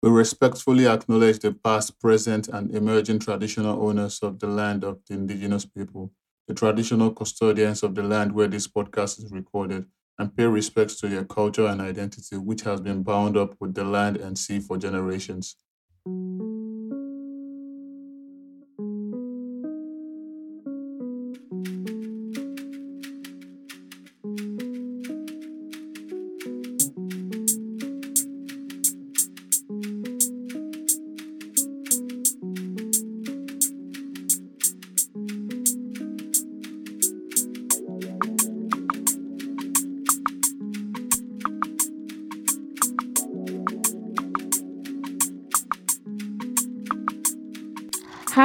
[0.00, 5.14] We respectfully acknowledge the past, present, and emerging traditional owners of the land of the
[5.14, 6.12] indigenous people,
[6.46, 11.08] the traditional custodians of the land where this podcast is recorded, and pay respects to
[11.08, 14.78] their culture and identity, which has been bound up with the land and sea for
[14.78, 15.56] generations.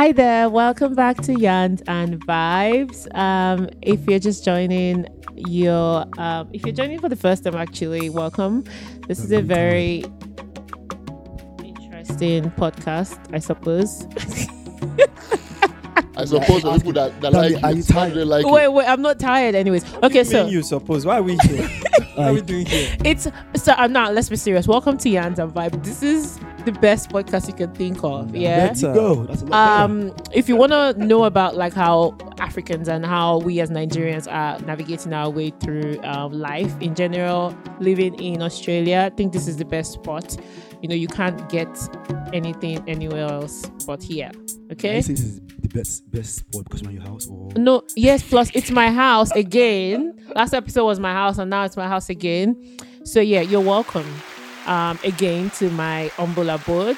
[0.04, 3.08] Hi there, welcome back to Yarns and Vibes.
[3.18, 8.10] Um, if you're just joining, you're um, if you're joining for the first time, actually,
[8.10, 8.66] welcome.
[9.08, 10.04] This is a very
[11.64, 14.06] interesting podcast, I suppose.
[16.18, 18.14] I suppose the people that, that Danny, like are you some tired?
[18.16, 18.74] they like wait, it.
[18.74, 19.86] wait, I'm not tired, anyways.
[20.04, 21.66] Okay, so you suppose why are we here?
[22.16, 22.94] what are we doing here?
[23.06, 24.14] it's so I'm not.
[24.14, 24.68] Let's be serious.
[24.68, 25.82] Welcome to Yarns and Vibes.
[25.82, 28.36] This is the best podcast you can think of.
[28.36, 28.74] Yeah.
[28.74, 29.26] There you go.
[29.26, 33.40] That's a lot um if you want to know about like how africans and how
[33.40, 39.10] we as nigerians are navigating our way through um, life in general living in australia
[39.12, 40.38] i think this is the best spot.
[40.82, 41.70] You know you can't get
[42.34, 44.32] anything anywhere else but here
[44.74, 44.96] okay?
[44.98, 47.52] This is the best best spot because you're in your house or?
[47.56, 50.20] No yes plus it's my house again.
[50.36, 52.58] Last episode was my house and now it's my house again.
[53.06, 54.06] So yeah you're welcome
[54.66, 56.98] um again to my humble abode.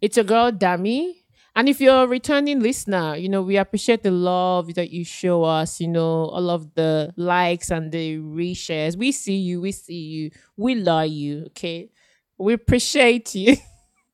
[0.00, 1.14] It's your girl dami.
[1.56, 5.42] And if you're a returning listener you know we appreciate the love that you show
[5.42, 8.96] us you know all of the likes and the reshares.
[8.96, 11.90] We see you we see you we love you okay?
[12.38, 13.56] We appreciate you.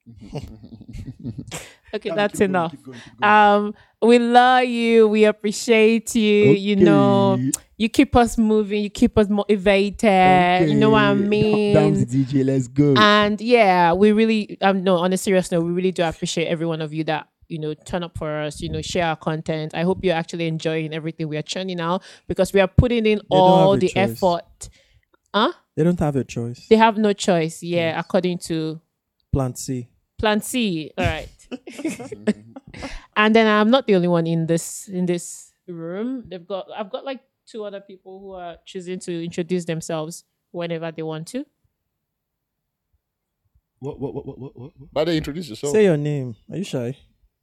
[1.95, 3.35] Okay that's enough keep going, keep going.
[3.35, 3.75] um
[4.05, 5.09] we love you.
[5.09, 6.53] We appreciate you.
[6.53, 7.39] You know
[7.77, 8.83] you keep us moving.
[8.83, 10.69] You keep us motivated.
[10.69, 11.75] You know what i mean?
[12.07, 12.95] DJ, let's go.
[12.97, 16.67] and yeah we really um no on a serious note we really do appreciate every
[16.67, 19.75] one of you that you know turn up for us you know share our content.
[19.75, 23.19] I hope you're actually enjoying everything we are churning out because we are putting in
[23.19, 23.97] don't all the choice.
[23.97, 24.69] effort.
[25.35, 25.53] Huh?
[25.77, 26.69] They don't have a choice.
[26.69, 27.63] they have no choice.
[27.63, 28.81] Yeah according to
[29.33, 29.89] Plant C.
[30.17, 30.93] plan c.
[30.97, 31.29] All right
[33.17, 36.91] and then i'm not the only one in this in this room they've got i've
[36.91, 41.45] got like two other people who are choosing to introduce themselves whenever they want to
[43.85, 44.73] what, what, what, what, what, what?
[44.79, 44.89] what?
[44.93, 45.75] But they introduce yourself.
[45.75, 46.37] Say your name.
[46.51, 46.97] Are you shy?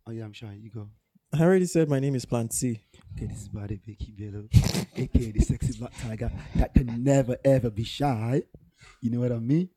[0.07, 0.57] Oh yeah, I'm shy.
[0.59, 0.89] You go.
[1.33, 2.81] I already said my name is Plant C.
[3.15, 4.47] Okay, this is Bade Becky Bello,
[4.95, 8.41] aka the sexy black tiger that can never ever be shy.
[9.01, 9.69] You know what I mean?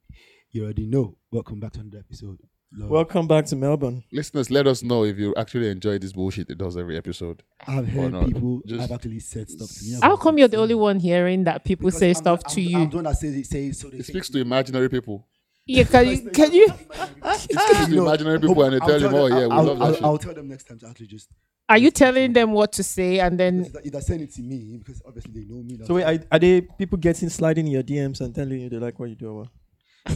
[0.53, 1.19] You already know.
[1.31, 2.41] Welcome back to another episode.
[2.77, 2.91] Love.
[2.91, 4.03] Welcome back to Melbourne.
[4.11, 7.43] Listeners, let us know if you actually enjoy this bullshit it does every episode.
[7.67, 8.27] I've heard not.
[8.27, 9.99] people Just- have actually said stuff to me.
[10.03, 12.61] how come you're the only one hearing that people Because say I'm stuff the- to
[12.63, 13.47] I'm, you I'm the one that says it.
[13.47, 13.89] Says so.
[13.91, 15.25] They It speaks to imaginary people.
[15.67, 16.67] yeah can you can you
[17.25, 19.79] It speaks to imaginary people and they I'll tell them, oh yeah, we I'll, love
[19.79, 20.05] that I'll, shit.
[20.05, 21.29] I'll tell them next time to actually just
[21.69, 24.79] are you telling them what to say and then If they're saying it to me
[24.79, 25.79] because obviously they know me.
[25.87, 28.79] So wait, are, are they people getting sliding in your DMs and telling you they
[28.79, 29.29] like what you do?
[29.29, 29.49] Or what?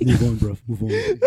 [0.02, 0.56] Move on, bro.
[0.66, 0.90] Move on.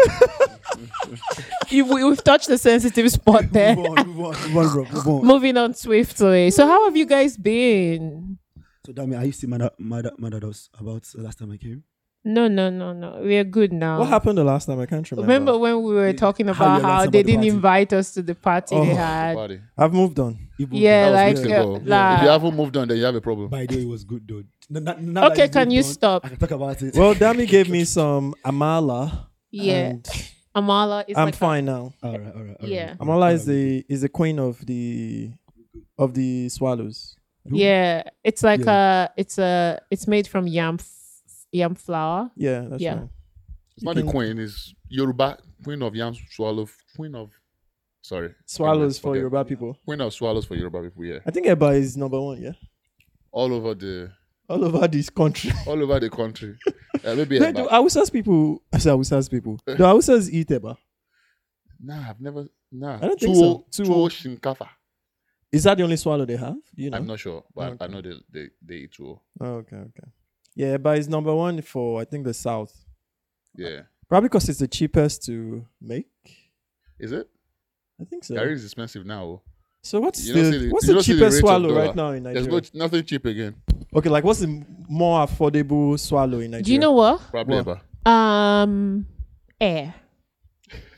[1.70, 4.08] you, we- we've touched the sensitive spot there move on.
[4.08, 4.54] Move on.
[4.54, 4.86] Move on, bro.
[4.86, 5.26] Move on.
[5.26, 8.38] moving on swiftly so how have you guys been
[8.86, 11.40] So, Dami, I used to mad at, mad at, mad at us about the last
[11.40, 11.84] time I came.
[12.24, 14.80] No no no no we're good now What happened the last time?
[14.80, 15.28] I can't remember.
[15.34, 16.14] remember when we were Yeah.
[16.26, 17.48] talking about you how they about the didn't party.
[17.50, 18.96] invite us to the party they Oh.
[18.96, 19.60] had Body.
[19.78, 20.38] I've moved on.
[20.60, 23.16] Even- Yeah, That like, weeks uh, like- if you haven't moved on, then you have
[23.16, 23.50] a problem.
[23.50, 24.48] By the way, it was good, dude.
[24.76, 26.96] N- n- okay can you on, stop I can talk about it.
[26.96, 29.28] Well, Dami gave me some Amala.
[29.50, 30.04] yeah and
[30.56, 31.94] amala is I'm like a- fine now.
[32.04, 32.58] all right, all right.
[32.62, 32.90] all Yeah.
[32.90, 33.00] right.
[33.00, 35.32] Amala is the is the queen of the
[35.98, 37.16] of the swallows.
[37.50, 39.06] yeah it's like Yeah.
[39.06, 40.88] a it's a it's made from yam f-
[41.52, 42.96] yam flour Yeah, that's Yeah.
[43.00, 43.10] right.
[43.76, 47.32] It's not queen, it's Yoruba, queen of yams, swallow, queen of,
[48.02, 48.34] sorry.
[48.46, 49.78] Swallows for Yoruba people.
[49.86, 51.20] Queen of swallows for Yoruba people, yeah.
[51.26, 52.42] I think Eba is number one.
[52.42, 52.52] Yeah,
[53.32, 54.12] All over the,
[54.50, 55.52] all over this country.
[55.68, 56.58] all over the country.
[57.04, 57.56] Uh, maybe Do, Eba.
[57.56, 58.62] do Hausas people?
[58.72, 59.58] I say Hausas people.
[59.66, 60.78] Do Hausas eat Eba?
[61.80, 62.98] Nah, I've never, nah.
[62.98, 63.84] I don't think Tuwo- so.
[63.84, 64.10] Tuwo Tuwo.
[64.40, 64.68] shinkafa.
[65.52, 66.54] Is that the only swallow they have?
[66.76, 66.98] Do you know?
[66.98, 69.20] I'm not sure, but I know they, they, they eat tuwo.
[69.40, 70.08] Oh, okay, okay.
[70.56, 72.74] Yeah, but it's number one for I think the south.
[73.56, 73.82] Yeah.
[74.10, 76.08] Probably because it's the cheapest to make.
[77.00, 77.30] Is it?
[78.00, 78.36] I think so.
[78.36, 79.42] Garri is expensive now.
[79.84, 82.46] So what's You the the- what's the don't the cheapest swallow right now in There's
[82.46, 82.62] Nigeria?
[82.74, 83.56] no, nothing cheap again.
[83.96, 86.64] Okay, like what's the more affordable swallow in Nigeria?
[86.64, 87.80] do you know what Probably What?
[88.06, 88.10] Eba.
[88.10, 89.06] um
[89.60, 89.96] air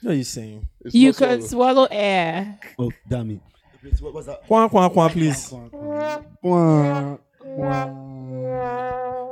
[0.02, 0.68] What are you saying?
[0.82, 1.86] It's You can swallow.
[1.86, 2.60] swallow air.
[2.78, 3.40] Oh, damn it.
[3.84, 4.44] Wait, What was that?
[4.48, 5.48] Kwan, kwan, kwan, please.
[5.48, 7.20] Quack, quack,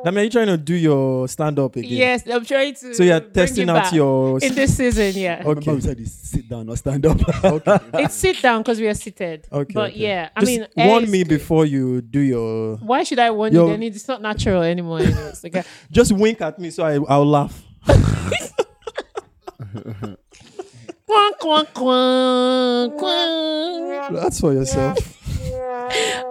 [0.01, 0.03] quack, quack.
[0.06, 1.92] That mean, you trying to do your stand up again?
[1.92, 2.94] Yes, I'm trying to.
[2.95, 4.39] So you're testing it out back your.
[4.42, 5.13] in this season.
[5.15, 5.74] Yeah, Remember Okay.
[5.75, 7.19] we said this sit down or stand up.
[7.44, 7.77] Okay.
[8.03, 9.48] It's sit down because we are seated.
[9.51, 9.74] Okay.
[9.74, 10.00] but okay.
[10.00, 11.30] yeah, I Just mean, warn me good.
[11.30, 12.77] before you do your.
[12.77, 13.71] Why should I warn Yo- you?
[13.71, 15.00] Then it's not natural anymore.
[15.00, 15.44] anyways.
[15.45, 15.63] Okay.
[15.92, 17.63] Just wink at me so I I'll laugh.
[21.06, 24.12] Quack, quack, quack, quack.
[24.13, 24.97] That's for yourself.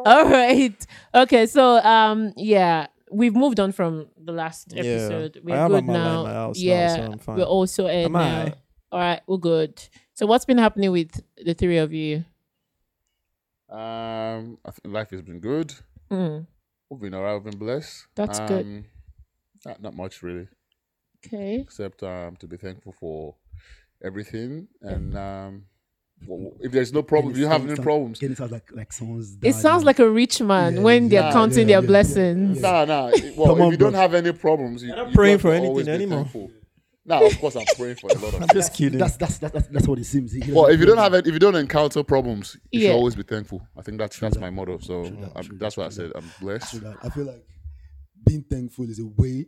[0.07, 0.87] All right.
[1.15, 1.47] Okay.
[1.47, 5.37] So um yeah, we've moved on from the last episode.
[5.37, 6.23] I We're have good Amala now.
[6.25, 7.37] my house now, yeah, so I'm fine.
[7.37, 8.19] we're also in Am now.
[8.21, 8.55] I?
[8.93, 9.83] All right, we're good.
[10.15, 12.25] So what's been happening with the three of you?
[13.69, 15.73] Um, I think life has been good.
[16.11, 16.47] Mm,
[16.89, 17.35] We've been alright.
[17.41, 18.07] We've been blessed.
[18.17, 18.67] That's good.
[18.67, 18.85] Um,
[19.65, 20.49] Not, not much really,
[21.25, 21.61] okay.
[21.61, 23.37] except um to be thankful for
[24.03, 24.67] everything.
[24.83, 25.63] And um, well,
[26.61, 29.37] if there's no problem, you have any problems, it sounds like like someone's.
[29.43, 32.61] It sounds like a rich man Yeah, when they're yeah, counting yeah, their yeah, blessings.
[32.61, 32.71] yeah.
[32.71, 33.07] Nah, nah.
[33.09, 35.39] it- Well, Come if on, you don't have any problems, you, You're not you praying
[35.39, 36.21] for anything anymore.
[36.21, 36.51] thankful.
[37.07, 38.43] Now, of course, I'm praying for a lot of.
[38.43, 38.99] I'm just kidding.
[38.99, 40.33] That's that's that's that's, that's what it seems.
[40.33, 42.89] He Well, if you don't have it, if you don't encounter problems, you Yeah.
[42.91, 43.67] should always be thankful.
[43.77, 44.79] I think that's that's my motto.
[44.79, 46.19] So that, true that's that, why I said that.
[46.19, 46.83] I'm blessed.
[47.03, 47.45] I feel like
[48.27, 49.47] being thankful is a way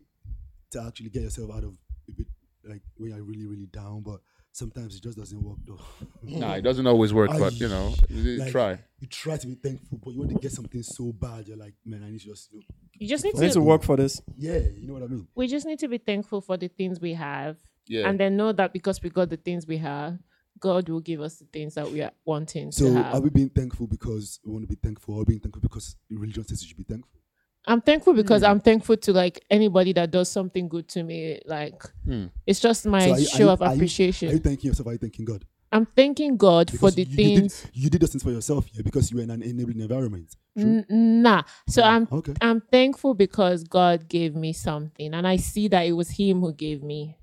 [0.70, 1.76] to actually get yourself out of
[2.08, 2.26] a bit
[2.64, 4.20] like when you're really really down, but
[4.52, 5.80] sometimes it just doesn't work though.
[6.22, 8.78] Nah, it doesn't always work, but you know, you Like, try.
[9.00, 11.74] You try to be thankful, but you want to get something so bad, you're like,
[11.84, 12.64] man, I need to just you know,
[12.98, 13.54] You just need I need to.
[13.54, 14.20] to work for this.
[14.36, 15.26] yeah, you know what I mean.
[15.34, 17.56] We just need to be thankful for the things we have,
[17.88, 18.08] Yeah.
[18.08, 20.18] and then know that because we got the things we have,
[20.60, 23.22] God will give us the things that we are wanting So to are have.
[23.22, 26.62] we being thankful because we want to be thankful, or being thankful because religion says
[26.62, 27.20] you should be thankful?
[27.66, 28.48] I'm thankful because Hmm.
[28.48, 31.40] I'm thankful to like anybody that does something good to me.
[31.46, 32.26] Like Hmm.
[32.46, 34.28] it's just my So you- show you- of are you- appreciation.
[34.30, 34.88] Are you thanking yourself?
[34.88, 35.44] Are you thanking God?
[35.74, 37.62] I'm thanking God for the you, you things.
[37.62, 40.36] did, you did those things for yourself, yeah, because you were in an enabling environment.
[40.58, 40.84] True.
[40.90, 41.44] N- nah.
[41.66, 42.34] So I'm okay.
[42.42, 46.52] I'm thankful because God gave me something, and I see that it was Him who
[46.52, 47.16] gave me.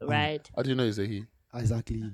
[0.00, 0.06] Oh.
[0.06, 0.48] Right.
[0.54, 1.24] How do you know it's a he?
[1.54, 2.04] Exactly.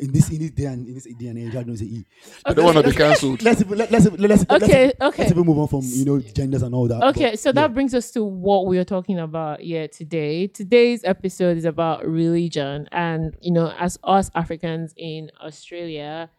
[0.00, 1.84] In this in this day and in this day and age, I know it's a
[1.84, 2.04] E.
[2.44, 3.42] I don't want to be cancelled.
[3.42, 4.92] Let's even- let, let's even- let's let's Okay.
[5.00, 5.30] let's Okay.
[5.30, 7.02] even move on from you know genders and all that.
[7.10, 7.52] Okay, but so yeah.
[7.54, 10.46] that brings us to what we are talking about here today.
[10.46, 16.30] Today's episode is about religion, and you know, as us Africans in Australia,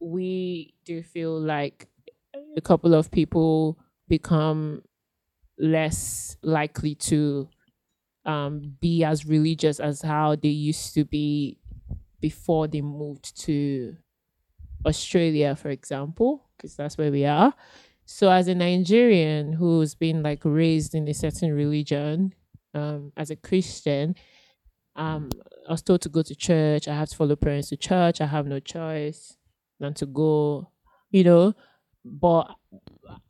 [0.00, 1.88] we do feel like
[2.56, 3.78] a couple of people
[4.08, 4.82] become
[5.58, 7.48] less likely to
[8.26, 11.58] um, be as religious as how they used to be
[12.24, 13.98] before they moved to
[14.86, 17.52] Australia, for example, because that's where we are.
[18.06, 22.32] So, as a Nigerian who's been like raised in a certain religion,
[22.72, 24.14] um, as a Christian,
[24.96, 25.28] um,
[25.68, 26.88] I was told to go to church.
[26.88, 28.22] I have to follow parents to church.
[28.22, 29.36] I have no choice
[29.78, 30.70] than to go,
[31.10, 31.52] you know.
[32.06, 32.44] But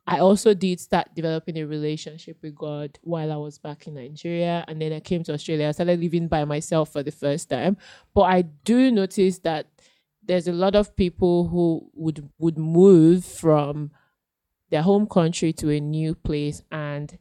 [0.07, 4.63] I also did start developing a relationship with God while I was back in Nigeria,
[4.67, 5.67] and then I came to Australia.
[5.67, 7.77] I started living by myself for the first time.
[8.13, 9.67] But I do notice that
[10.23, 13.91] there's a lot of people who would would move from
[14.69, 17.17] their home country to a new place and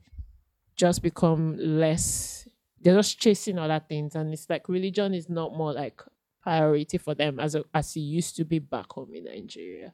[0.76, 2.48] just become less
[2.80, 6.02] they're just chasing other things and it's like religion is not more like
[6.42, 9.92] priority for them as a, as it used to be back home in Nigeria.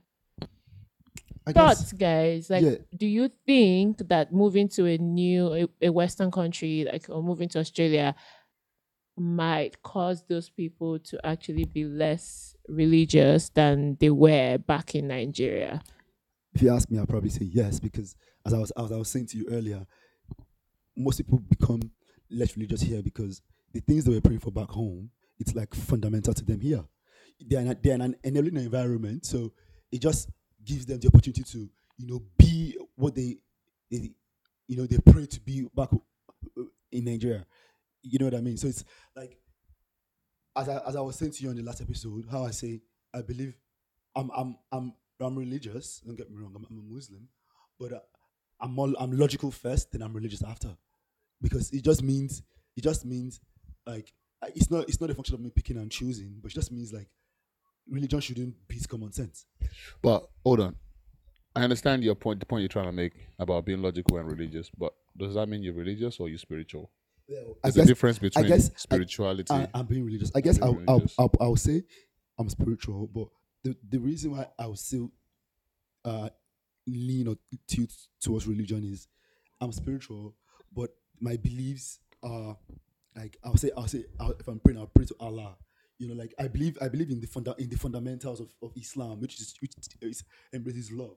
[1.46, 2.50] I guess- Thoughts, guys?
[2.50, 2.74] Like, yeah.
[2.96, 7.48] do you think that moving to a new a, a Western country, like or moving
[7.50, 8.14] to Australia,
[9.16, 15.82] might cause those people to actually be less religious than they were back in Nigeria?
[16.54, 18.16] If you ask me, I'll probably say yes because
[18.46, 19.86] as I was as I was saying to you earlier,
[20.96, 21.80] most people become
[22.30, 23.42] less religious here because
[23.72, 26.84] the things they were praying for back home, it's like fundamental to them here.
[27.40, 29.52] They're in, a, they're in an enabling environment, so
[29.90, 30.28] it just
[30.70, 33.38] gives them the opportunity to you know be what they,
[33.90, 34.10] they
[34.68, 35.90] you know they pray to be back
[36.92, 37.44] in Nigeria.
[38.02, 38.56] You know what I mean?
[38.56, 38.84] So it's
[39.16, 39.36] like
[40.56, 42.80] as I as I was saying to you on the last episode, how I say
[43.14, 43.54] I believe
[44.14, 46.00] I'm I'm I'm I'm religious.
[46.06, 46.52] Don't get me wrong.
[46.56, 47.28] I'm, I'm a Muslim,
[47.78, 48.00] but uh,
[48.60, 50.76] I'm all, I'm logical first, then I'm religious after,
[51.42, 52.42] because it just means
[52.76, 53.40] it just means
[53.86, 54.12] like
[54.42, 56.72] uh, it's not it's not a function of me picking and choosing, but it just
[56.72, 57.08] means like
[57.90, 59.46] religion shouldn't beat common sense.
[60.02, 60.76] But hold on.
[61.54, 64.70] I understand your point, the point you're trying to make about being logical and religious,
[64.70, 66.90] but does that mean you're religious or you're spiritual?
[67.28, 69.52] I There's guess a difference between guess spirituality.
[69.52, 70.32] I, I'm being religious.
[70.34, 71.02] I guess I'll, I'll.
[71.18, 71.84] I'll, I'll say
[72.38, 73.28] I'm spiritual, but
[73.62, 75.12] the, the reason why I'll still
[76.04, 76.30] uh,
[76.86, 77.36] lean or
[77.68, 79.08] tilt towards religion is
[79.60, 80.34] I'm spiritual,
[80.74, 82.56] but my beliefs are
[83.16, 85.56] like I'll say I'll say I'll, if I'm praying I'll pray to Allah.
[86.00, 88.72] You know, like I believe I believe in the funda- in the fundamentals of, of
[88.74, 91.16] Islam, which is which is embraces love,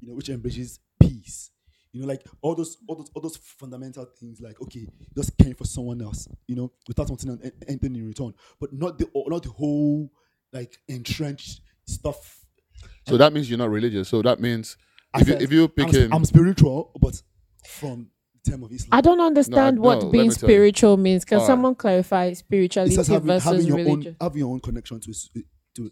[0.00, 1.50] you know, which embraces peace.
[1.90, 4.86] You know, like all those all those all those fundamental things, like okay,
[5.16, 8.96] just caring for someone else, you know, without wanting an- anything in return, but not
[8.96, 10.12] the not the whole
[10.52, 12.46] like entrenched stuff.
[13.08, 14.08] So that means you're not religious.
[14.08, 14.76] So that means
[15.16, 17.20] if you if you I'm, pick in I'm spiritual, but
[17.66, 18.11] from
[18.48, 18.88] term of Islam.
[18.92, 20.54] I don't understand no, what let being me tell you.
[20.54, 21.24] spiritual means.
[21.24, 21.46] Can Alright.
[21.46, 24.16] someone clarify It's spirituality just having, versus having your religion?
[24.20, 25.28] own having your own connection to a s-
[25.74, 25.90] to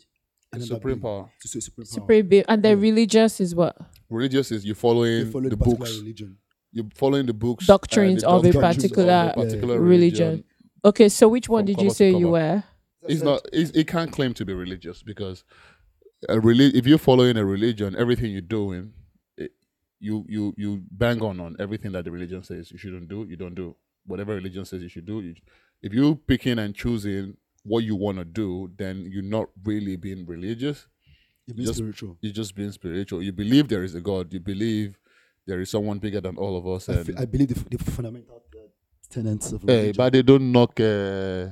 [0.52, 1.30] another supreme being, power.
[1.40, 1.92] to a supreme power.
[1.94, 3.76] Supreme being, and then religious is what
[4.08, 5.98] Religious is you're They following follow the the books.
[5.98, 6.36] religion.
[6.72, 10.44] You're following the books, Doctrines and the of a doctrines particular particular religion.
[10.84, 12.62] Okay, so which one From did you say you were?
[13.02, 13.40] It's not.
[13.52, 15.44] It's, it can't claim to be religious because
[16.28, 18.99] a reli- if you're following a religion, everything you're doing, it,
[20.00, 23.26] you you you bang on on everything that the religion says you shouldn't do.
[23.28, 23.76] You don't do
[24.06, 25.20] whatever religion says you should do.
[25.20, 25.34] You,
[25.82, 30.24] if you picking and choosing what you want to do, then you're not really being
[30.26, 30.86] religious.
[31.46, 32.16] You're being Just- spiritual.
[32.20, 33.22] You're just being spiritual.
[33.22, 34.32] You believe there is a God.
[34.32, 34.98] You believe
[35.46, 36.88] there is someone bigger than all of us.
[36.88, 38.42] I, And f- I believe the, f- the fundamental
[39.10, 39.94] tenets of hey, religion.
[39.96, 40.78] but they don't knock.
[40.80, 41.50] Uh,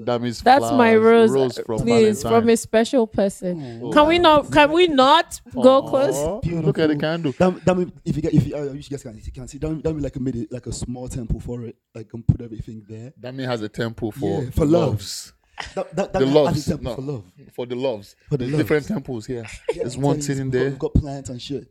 [0.00, 0.60] That means love.
[0.60, 3.80] That's my flowers, rose, from please, from a special person.
[3.82, 3.90] Oh.
[3.92, 4.50] Can we not?
[4.52, 6.14] Can we not go close?
[6.16, 7.32] Aw, Look at the candle.
[7.38, 9.68] That, that if you get if you, uh, you guys can, you can see that,
[9.70, 12.84] mean- like I made it like a small temple for it like and put everything
[12.88, 13.12] there.
[13.18, 14.88] That man has a temple for, Yeah, for love.
[14.90, 15.32] loves.
[15.74, 16.94] That that, that The loves, temple no.
[16.94, 17.24] for love.
[17.52, 18.14] For the loves.
[18.28, 18.62] For the There's loves.
[18.62, 19.44] different temples here.
[19.74, 20.70] Yeah, There's one telling you, sitting we've got- there.
[20.70, 21.66] We've got plants and shit.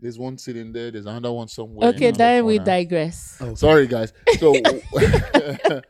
[0.00, 0.90] There's one sitting there.
[0.90, 1.88] There's another one somewhere.
[1.90, 3.36] Okay, in another then we digress.
[3.40, 4.12] Oh, Sorry, guys.
[4.38, 4.54] So,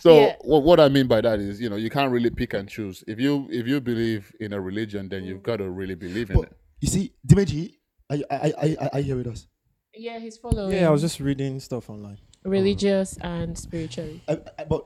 [0.00, 0.34] so Yeah.
[0.42, 3.02] what, what I mean by that is, you know, you can't really pick and choose.
[3.06, 6.36] If you if you believe in a religion, then you've got to really believe in
[6.36, 6.56] But it.
[6.80, 7.74] you see, Dimeji,
[8.10, 9.46] I I I I, I hear with us.
[9.94, 10.72] Yeah, he's following.
[10.76, 12.18] Yeah, I was just reading stuff online.
[12.44, 14.20] religious and spiritually.
[14.26, 14.84] I, uh, I, uh, but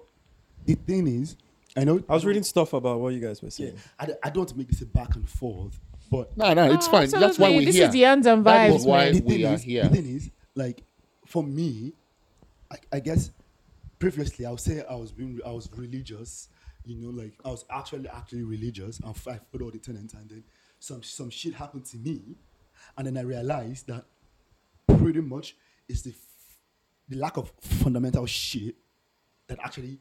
[0.66, 1.36] the thing is,
[1.76, 3.78] I know I was reading stuff about what you guys were Yeah, saying.
[4.00, 5.78] I, I don't want to make this a back and forth,
[6.10, 7.08] but No, no, it's Oh, fine.
[7.10, 7.66] That's why we're here.
[7.66, 7.86] This here.
[7.86, 9.14] is the ends and That vibes, is why man.
[9.14, 9.82] the we are is, here.
[9.84, 10.82] The thing is, like,
[11.26, 11.92] for me,
[12.70, 13.30] I, I guess
[13.98, 16.48] previously I would say I was being I was religious,
[16.84, 20.28] you know, like I was actually actually religious and I followed all the tenets, and
[20.28, 20.44] then
[20.78, 22.36] some some shit happened to me,
[22.96, 24.04] and then I realized that
[24.98, 25.56] pretty much
[25.88, 26.16] it's the f-
[27.08, 28.74] the lack of fundamental shit
[29.48, 29.98] that actually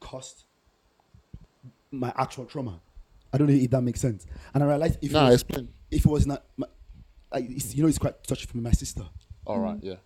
[0.00, 0.44] caused
[1.90, 2.80] my actual trauma.
[3.34, 4.26] I don't know if that makes sense.
[4.54, 5.68] And I realized if it was, explain.
[5.90, 6.68] if it was not, my,
[7.32, 9.02] like, it's, you know, it's quite touchy for me, my sister.
[9.44, 9.96] All right, yeah.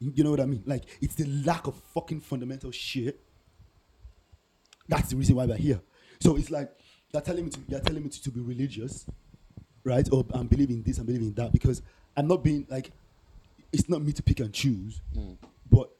[0.00, 0.64] You you know what I mean?
[0.66, 3.20] Like, it's the lack of fucking fundamental shit.
[4.88, 5.80] That's the reason why we're here.
[6.20, 6.68] So it's like
[7.12, 9.06] they're telling me to you're telling me to, to be religious,
[9.84, 10.06] right?
[10.10, 11.80] Or I'm believing this, I'm believing that because
[12.16, 12.90] I'm not being like
[13.72, 15.00] it's not me to pick and choose.
[15.14, 15.34] Hmm.
[15.70, 15.90] But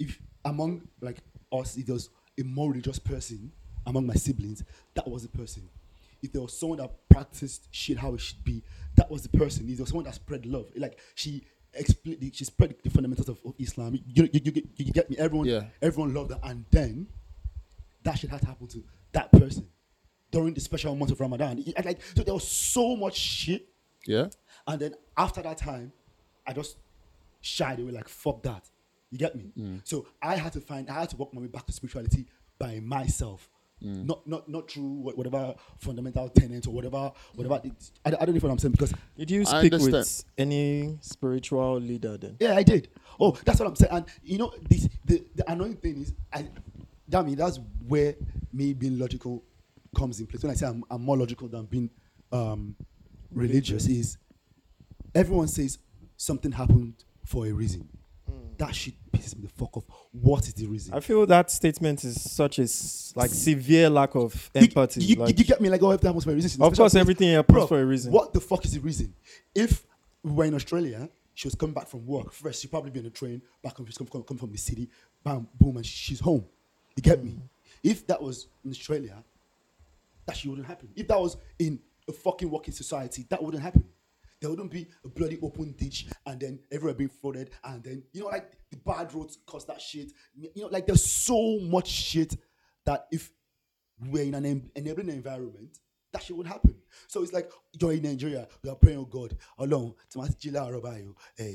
[0.00, 1.18] if among like
[1.52, 3.52] us, if there was a more religious person
[3.86, 5.68] among my siblings, that was the person.
[6.22, 8.62] If there was someone that practiced shit how it should be,
[8.96, 9.68] that was the person.
[9.68, 13.40] If there was someone that spread love, like she explained, she spread the fundamentals of,
[13.44, 13.94] of Islam.
[13.94, 14.02] You,
[14.32, 15.16] you, you, get- you get me?
[15.18, 15.64] Everyone, Yeah.
[15.80, 17.08] everyone loved that, and then
[18.04, 19.66] that shit had to happen to that person
[20.30, 21.58] during the special month of Ramadan.
[21.66, 23.68] It- like so, there was so much shit
[24.06, 24.28] Yeah?
[24.66, 25.92] and then after that time,
[26.46, 26.76] I just
[27.40, 28.68] shied away, like, fuck that.
[29.10, 29.52] You get me?
[29.58, 29.80] Mm.
[29.84, 32.26] So I had to find, I had to work my way back to spirituality
[32.58, 33.48] by myself.
[33.84, 37.60] Not, not, not through whatever fundamental tenets or whatever, whatever.
[37.64, 40.98] it- I, don't- I don't know what I'm saying because, Did you speak with any
[41.00, 42.36] spiritual leader then?
[42.40, 42.88] yeah, I did.
[43.20, 43.92] Oh, that's what I'm saying.
[43.92, 46.48] And you know, this the, the annoying thing is, I,
[47.08, 48.14] that mean, that's where
[48.52, 49.42] me being logical
[49.96, 50.42] comes in place.
[50.42, 51.90] When I say I'm, I'm more logical than being
[52.30, 52.74] um,
[53.30, 54.16] religious, is
[55.14, 55.78] everyone says
[56.16, 57.88] something happened for a reason.
[58.62, 59.84] That shit pisses me the fuck off.
[60.12, 60.94] What is the reason?
[60.94, 65.02] I feel that statement is such a s- like severe lack of You- empathy.
[65.02, 65.68] You, like, you get me?
[65.68, 66.62] Like, oh, happens for a reason.
[66.62, 68.12] Of course, everything happens Bro, for a reason.
[68.12, 69.12] What the fuck is the reason?
[69.52, 69.84] If
[70.22, 72.32] we were in Australia, she was coming back from work.
[72.32, 73.86] First, she'd probably be on a train back home.
[73.86, 74.88] She's come, come, come from the city.
[75.24, 76.44] Bam, boom, and she's home.
[76.94, 77.32] You get me?
[77.32, 77.42] Mm.
[77.82, 79.24] If that was in Australia,
[80.26, 80.88] that shit wouldn't happen.
[80.94, 83.82] If that was in a fucking working society, that wouldn't happen.
[84.42, 88.22] There wouldn't be a bloody open ditch and then everywhere being flooded and then you
[88.22, 90.12] know like the bad roads cause that shit.
[90.34, 92.36] You know, like there's so much shit
[92.84, 93.30] that if
[94.10, 95.78] we're in an en- enabling environment,
[96.12, 96.74] that shit would happen.
[97.06, 101.14] So it's like you're in Nigeria, you are praying, oh God, alone, my jila robayo,
[101.38, 101.54] eh,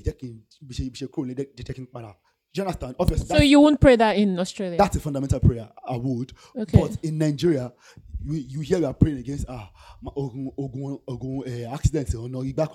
[1.91, 2.15] para.
[2.58, 2.96] Do you understand?
[3.00, 4.80] Obviously, So you won't pray that in Australia?
[4.80, 5.70] that's a fundamental prayer.
[5.88, 6.80] I would, Okay.
[6.82, 7.72] but in Nigeria,
[8.26, 9.72] you, you hear we are praying against ah
[10.16, 12.70] ogun ogun ogun accidents or no back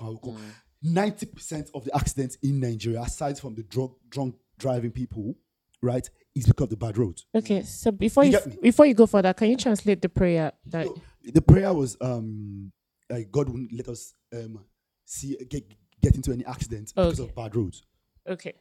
[0.81, 5.35] Ninety percent of the accidents in Nigeria, aside from the drug drunk driving people,
[5.81, 7.25] right, is because of the bad roads.
[7.35, 10.87] Okay, so before You you, before you go further, can you translate the prayer that
[10.87, 12.71] So, the prayer was um
[13.09, 14.63] God wouldn't let us um
[15.03, 15.65] see get
[16.01, 17.83] get into any accidents because of bad roads.
[18.29, 18.53] okay.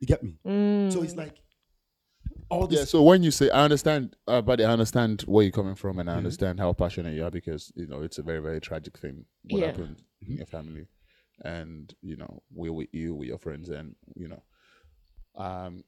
[0.00, 0.38] You get me?
[0.46, 0.92] Mm.
[0.92, 1.36] So it's like
[2.50, 2.84] all this Yeah.
[2.84, 6.00] So when you say, I understand, uh, but I understand where you're coming from, Mm-hmm.
[6.00, 8.98] and I understand how passionate you are because you know it's a very, very tragic
[8.98, 9.66] thing what Yeah.
[9.68, 10.86] happened in your family,
[11.44, 14.42] and you know we're with you, with your friends, and you know.
[15.36, 15.84] Um,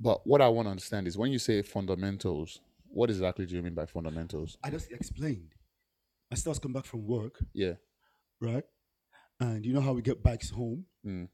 [0.00, 3.62] but what I want to understand is when you say fundamentals, what exactly do you
[3.62, 4.56] mean by fundamentals?
[4.62, 5.54] I just explained.
[6.30, 7.74] My sister was come back from work, Yeah.
[8.40, 8.64] right?
[9.40, 11.28] And you know how we get bikes home, Mm.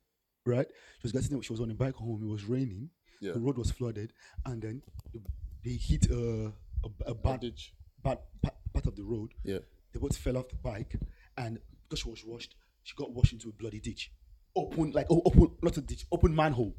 [0.46, 0.66] Right?
[0.66, 2.22] She was getting she was on a bike home.
[2.22, 2.90] It was raining.
[3.20, 3.32] Yeah.
[3.32, 4.12] The road was flooded,
[4.44, 4.82] and then
[5.64, 6.52] they hit a
[6.84, 7.72] a, a bad ditch.
[8.02, 9.32] bad part of the road.
[9.44, 9.58] Yeah.
[9.92, 10.96] They both fell off the bike,
[11.36, 11.58] and
[11.88, 14.10] because she was washed, she got washed into a bloody ditch.
[14.56, 16.76] Open, like oh, open, not a ditch, open manhole.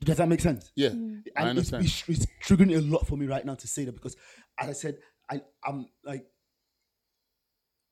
[0.00, 0.70] Does that make sense?
[0.76, 0.90] Yeah.
[0.90, 1.22] Mm.
[1.36, 1.84] I and it's, understand.
[1.84, 4.16] it's, it's triggering a lot for me right now to say that because,
[4.58, 4.98] as I said,
[5.30, 6.26] I I'm like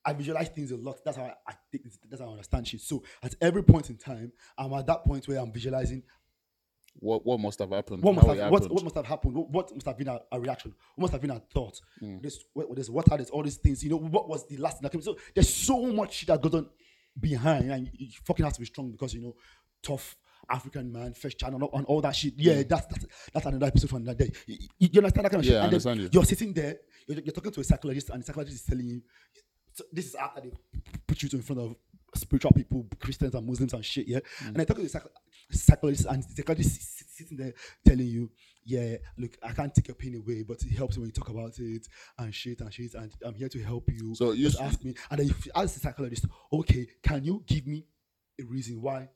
[0.07, 1.05] I visualize things a lot.
[1.05, 1.85] That's how I, I think.
[2.09, 2.81] That's how I understand shit.
[2.81, 6.03] So at every point in time, I'm at that point where I'm visualizing
[6.99, 8.03] What what must have happened?
[8.03, 8.71] what must have what, happened.
[8.73, 9.35] what must have happened.
[9.35, 10.73] What, what must have been a, a reaction?
[10.95, 11.81] What must have been a thought?
[12.03, 12.23] Mm.
[12.23, 13.83] This what, this what are this all these things?
[13.85, 15.03] You know what was the last thing that came?
[15.03, 16.69] So there's so much shit that goes on
[17.21, 19.35] behind, and you, you fucking have to be strong because you know
[19.83, 20.17] tough.
[20.49, 22.35] African man, first channel, and all- and all that shit.
[22.37, 24.31] Yeah, that's, that's that's another episode for another day.
[24.47, 25.51] You, you- understand that kind of Mm.
[25.51, 25.53] Yeah, shit?
[25.55, 26.09] Then understand you.
[26.13, 26.77] You're sitting there,
[27.09, 29.03] you're, you're talking to a psychologist, and the psychologist is telling you,
[29.77, 30.51] so this is after they
[31.07, 31.77] put you to in front of
[32.15, 34.21] spiritual people, Christians and Muslims and shit, yeah.
[34.41, 34.49] Mm.
[34.49, 35.11] And I talk to the psych-
[35.51, 37.53] psychologist, and the psychologist is sitting there
[37.85, 38.31] telling you,
[38.65, 41.59] yeah, look, I can't take your pain away, but it helps when you talk about
[41.59, 41.87] it
[42.19, 44.15] and shit and shit, and I'm here to help you.
[44.15, 47.45] So you just ask me, and then if you ask the psychologist, okay, can you
[47.47, 47.85] give me
[48.41, 49.11] a reason why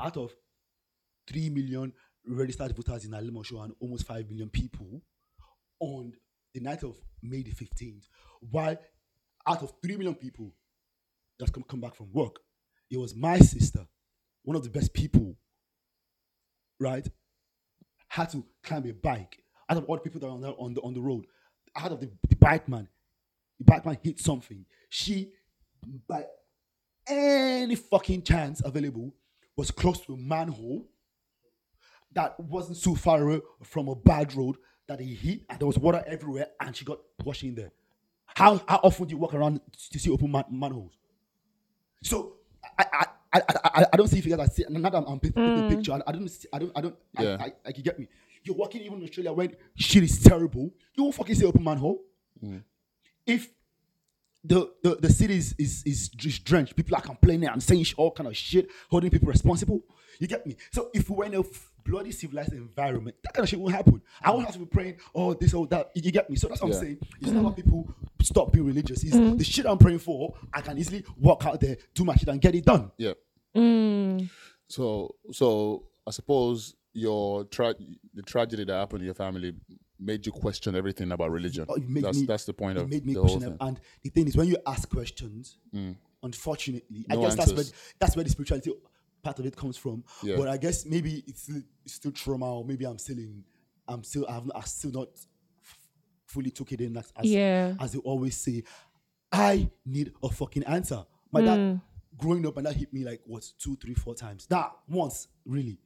[0.00, 0.32] out of
[1.28, 1.92] three million
[2.26, 5.02] registered voters in Alimosho and almost five million people
[5.78, 6.12] on
[6.52, 8.08] the night of May the 15th,
[8.40, 8.76] why
[9.46, 10.52] out of three million people
[11.38, 12.36] that's come, come back from work,
[12.90, 13.86] it was my sister,
[14.42, 15.36] one of the best people,
[16.78, 17.06] right,
[18.08, 19.42] had to climb a bike.
[19.68, 21.26] Out of all the people that were on the, on the, on the road,
[21.76, 22.88] out of the, the bike man,
[23.58, 24.64] the bike man hit something.
[24.88, 25.32] She,
[26.08, 26.24] by
[27.08, 29.14] any fucking chance available,
[29.56, 30.88] was close to a manhole
[32.12, 34.56] that wasn't so far away from a bad road
[34.88, 37.70] that he hit and there was water everywhere and she got washed in there.
[38.34, 40.92] How how often do you walk around to see open man- manholes?
[42.02, 42.34] So
[42.78, 45.04] I I, I, I, I don't see if you guys are see now that I'm,
[45.04, 45.68] I'm painting the mm.
[45.68, 45.92] picture.
[45.92, 47.36] I, I don't see, I don't I don't Yeah.
[47.40, 48.08] I, I, I can get me.
[48.42, 50.70] You're walking even in Australia when shit is terrible.
[50.94, 52.02] You won't fucking see open manhole.
[52.42, 52.62] Mm.
[53.26, 53.50] If
[54.42, 56.74] the, the the city is, is is just drenched.
[56.74, 59.82] People are complaining and saying all kind of shit, holding people responsible.
[60.18, 60.56] You get me?
[60.72, 63.74] So if we were in a f- bloody civilized environment, that kind of shit won't
[63.74, 64.00] happen.
[64.22, 65.90] I won't have to be praying, oh this or that.
[65.94, 66.36] You get me?
[66.36, 66.76] So that's what Yeah.
[66.76, 66.98] I'm saying.
[67.20, 67.88] It's not about people
[68.22, 69.02] stop being religious.
[69.02, 70.34] It's the shit I'm praying for.
[70.52, 72.90] I can easily walk out there, do my shit, and get it done.
[72.96, 73.12] Yeah.
[73.56, 74.30] Mm.
[74.68, 77.74] So so I suppose your tra-
[78.14, 79.54] the tragedy that happened in your family
[79.98, 81.66] made you question everything about religion.
[81.68, 83.58] Oh, it made That's me- that's the point it of made me the whole question
[83.58, 83.68] thing.
[83.68, 85.58] And the thing is, when you ask questions,
[86.22, 87.64] unfortunately, I No guess that's where
[87.98, 88.72] that's where the spirituality
[89.22, 90.04] part of it comes from.
[90.22, 90.36] Yeah.
[90.36, 93.44] But I guess maybe it's still, it's still trauma, or maybe I'm still in,
[93.88, 95.08] I'm still I've not, I still not
[95.62, 95.78] f-
[96.26, 97.74] fully took it in as as, Yeah.
[97.80, 98.62] as they always say.
[99.32, 101.04] I need a fucking answer.
[101.30, 101.80] My dad mm.
[102.16, 104.46] growing up and that hit me like what two, three, four times.
[104.46, 105.78] That once really.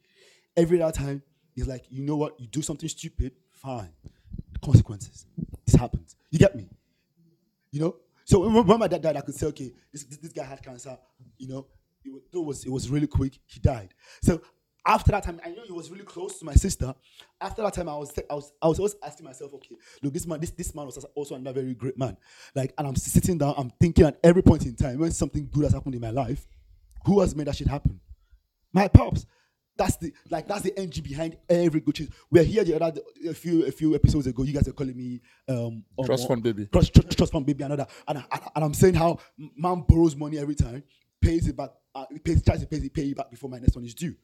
[0.57, 1.23] Every other time
[1.55, 2.40] he's like, you know what?
[2.40, 3.90] You do something stupid, fine.
[4.64, 5.27] Consequences.
[5.66, 6.16] This happens.
[6.31, 6.70] You get me?
[7.70, 7.97] You know?
[8.25, 10.62] So when, when my dad died, I could say, okay, this, this, this guy had
[10.62, 10.97] cancer.
[11.37, 11.66] You know,
[12.42, 13.38] was, it was it was really quick.
[13.47, 13.94] He died.
[14.23, 14.40] So
[14.87, 16.94] after that time, I know he was really close to my sister.
[17.40, 20.27] After that time, I was I was I was always asking myself, okay, look, this
[20.27, 22.16] man, this this man was also another very great man.
[22.55, 25.64] Like, and I'm sitting down, I'm thinking at every point in time when something good
[25.64, 26.47] has happened in my life,
[27.07, 28.01] who has made that shit happen?
[28.73, 29.27] My pops.
[29.77, 32.11] That's the like that's the engine behind every good shit.
[32.31, 34.44] We're here the other a few a few episodes ago.
[34.44, 36.66] You guys are calling me um Trust um, fund baby.
[36.66, 40.38] trust, trust, trust fund baby another and, and, and I'm saying how man borrows money
[40.38, 40.85] every time,
[41.25, 43.75] pays it back, uh, he pays tries to pay pay it back before my next
[43.75, 44.15] one is due.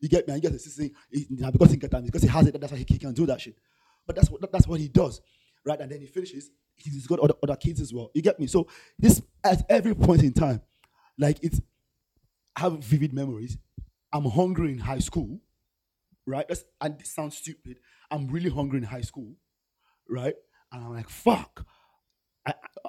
[0.00, 0.34] You get me?
[0.34, 0.94] You get the saying
[1.30, 3.26] now because he get time because he has it, that's why he, he can do
[3.26, 3.56] that shit.
[4.06, 5.20] But that's what that's what he does,
[5.64, 5.80] right?
[5.80, 6.50] And then he finishes.
[6.74, 8.10] He's got other, other kids as well.
[8.14, 8.46] You get me?
[8.46, 8.66] So
[8.98, 10.62] this at every point in time,
[11.18, 11.60] like it's
[12.56, 13.58] I have vivid memories.
[14.12, 15.40] I'm hungry in high school,
[16.26, 16.46] right?
[16.48, 17.78] That's, and this sounds stupid.
[18.10, 19.34] I'm really hungry in high school,
[20.08, 20.34] right?
[20.72, 21.66] And I'm like, fuck.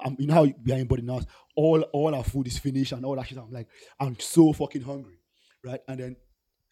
[0.04, 1.20] I'm, you know how we are body now.
[1.56, 3.38] All all our food is finished and all that shit.
[3.38, 3.68] I'm like,
[4.00, 5.18] I'm so fucking hungry,
[5.64, 5.80] right?
[5.88, 6.16] And then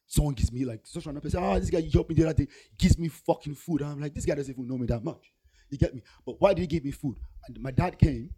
[0.07, 1.43] someone gives me like such random person.
[1.43, 2.49] Ah, this guy helped me the other day.
[2.79, 3.83] Gives me fucking food.
[3.83, 5.33] I'm like, this guy doesn't even know me that much.
[5.71, 6.03] You get me?
[6.27, 7.17] But why did he give me food?
[7.47, 8.31] And my dad came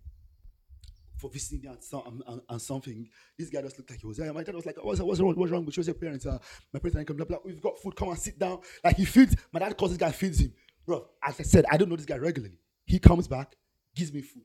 [1.19, 3.09] for visiting and, some, and, and, and something.
[3.39, 4.33] This guy just looked like he was there.
[4.33, 5.35] My dad was like, what's, what's wrong?
[5.35, 5.65] What's wrong?
[5.65, 6.27] Was your parents?
[6.27, 6.39] Uh,
[6.75, 7.39] my parents are blah, blah.
[7.45, 7.97] We've got food.
[7.97, 8.59] Come and sit down.
[8.85, 9.37] Like he feeds.
[9.53, 10.53] My dad calls this guy, feeds him.
[10.85, 12.59] Bro, as I said, I don't know this guy regularly.
[12.85, 13.55] He comes back,
[13.95, 14.43] gives me food.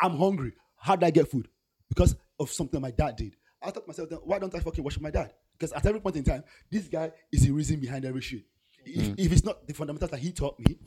[0.00, 0.52] I'm hungry.
[0.76, 1.48] How did I get food?
[1.88, 3.36] Because of something my dad did.
[3.62, 5.34] I thought to myself, then why don't I fucking worship my dad?
[5.58, 8.44] Because at every point in time, this guy is the reason behind every shit.
[8.86, 10.78] If, if it's not the fundamentals that he taught me,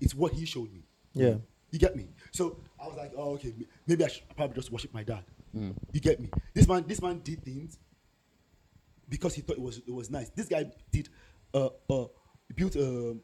[0.00, 0.84] it's what he showed me.
[1.12, 1.34] Yeah.
[1.70, 2.08] You get me?
[2.30, 3.52] So I was like, oh, okay,
[3.86, 5.24] maybe I should probably just worship my dad.
[5.92, 6.30] You get me?
[6.54, 7.78] This man, this man did things
[9.08, 10.30] because he thought it was it was nice.
[10.30, 11.08] This guy did
[11.52, 12.06] uh uh
[12.56, 13.20] built um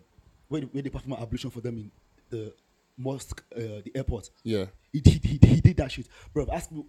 [0.48, 1.90] where, they- where they perform ablution for them in
[2.28, 2.52] the
[2.96, 4.30] mosque, uh, the airport.
[4.44, 4.66] Yeah.
[4.92, 6.46] He did he, he did that shit, bro.
[6.52, 6.84] Ask me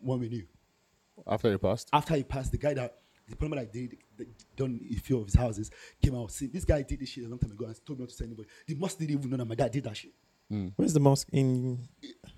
[0.00, 0.44] when we knew
[1.26, 1.88] After he passed.
[1.92, 2.96] after he passed, the guy that
[3.28, 5.70] the plumber that did that done a few of his houses
[6.02, 6.30] came out.
[6.32, 8.16] See, this guy did this shit a long time ago and told me not to
[8.16, 8.48] tell anybody.
[8.66, 10.12] The mosque didn't even know that my dad did that shit.
[10.50, 10.68] Hmm.
[10.76, 11.78] Where's the mosque in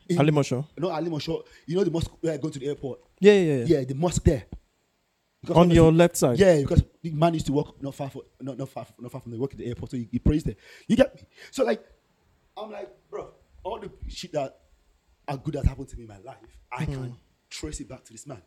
[0.09, 0.67] In- Alimosho?
[0.79, 1.43] No, Alimosho.
[1.67, 3.01] You know the mosque where I go to the airport.
[3.19, 3.65] Yeah, yeah, yeah.
[3.79, 4.45] Yeah, the mosque there.
[5.41, 6.39] Because On your left side.
[6.39, 9.21] Yeah, because the man used to work not far for, not not far not far
[9.21, 10.55] from the work at the airport, so he, he prays there.
[10.87, 11.23] You get me?
[11.51, 11.85] So like,
[12.57, 13.29] I'm like, bro,
[13.63, 14.59] all the shit that
[15.29, 16.37] are good that happened to me in my life,
[16.73, 16.93] I mm-hmm.
[16.93, 17.17] can
[17.51, 18.43] trace it back to this man.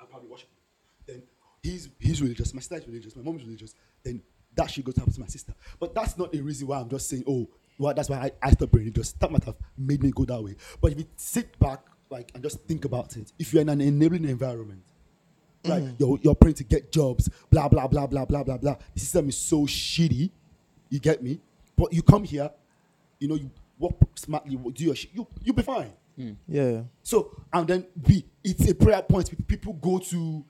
[0.00, 0.58] I probably worship him.
[1.06, 1.22] Then
[1.62, 2.52] he's he's religious.
[2.54, 3.16] My sister is religious.
[3.16, 3.74] My mom is religious.
[4.02, 4.22] Then
[4.56, 5.54] that shit goes to happen to my sister.
[5.78, 8.50] But that's not a reason why I'm just saying, oh, well, that's why I, I
[8.52, 9.12] stopped being religious.
[9.12, 10.56] That might have made me go that way.
[10.80, 11.80] But if you sit back
[12.10, 14.82] like and just think about it, if you're in an enabling environment,
[15.64, 15.70] mm-hmm.
[15.72, 15.94] right?
[15.98, 18.76] You're, you're praying to get jobs, blah, blah, blah, blah, blah, blah, blah.
[18.94, 20.30] The system is so shitty.
[20.90, 21.40] You get me?
[21.76, 22.50] But you come here,
[23.18, 25.92] you know, you work smartly, you do your shit, you, you'll be fine.
[26.16, 26.32] Hmm.
[26.46, 26.82] Yeah.
[27.02, 29.46] So, and then B, it's a prayer point.
[29.48, 30.44] People go to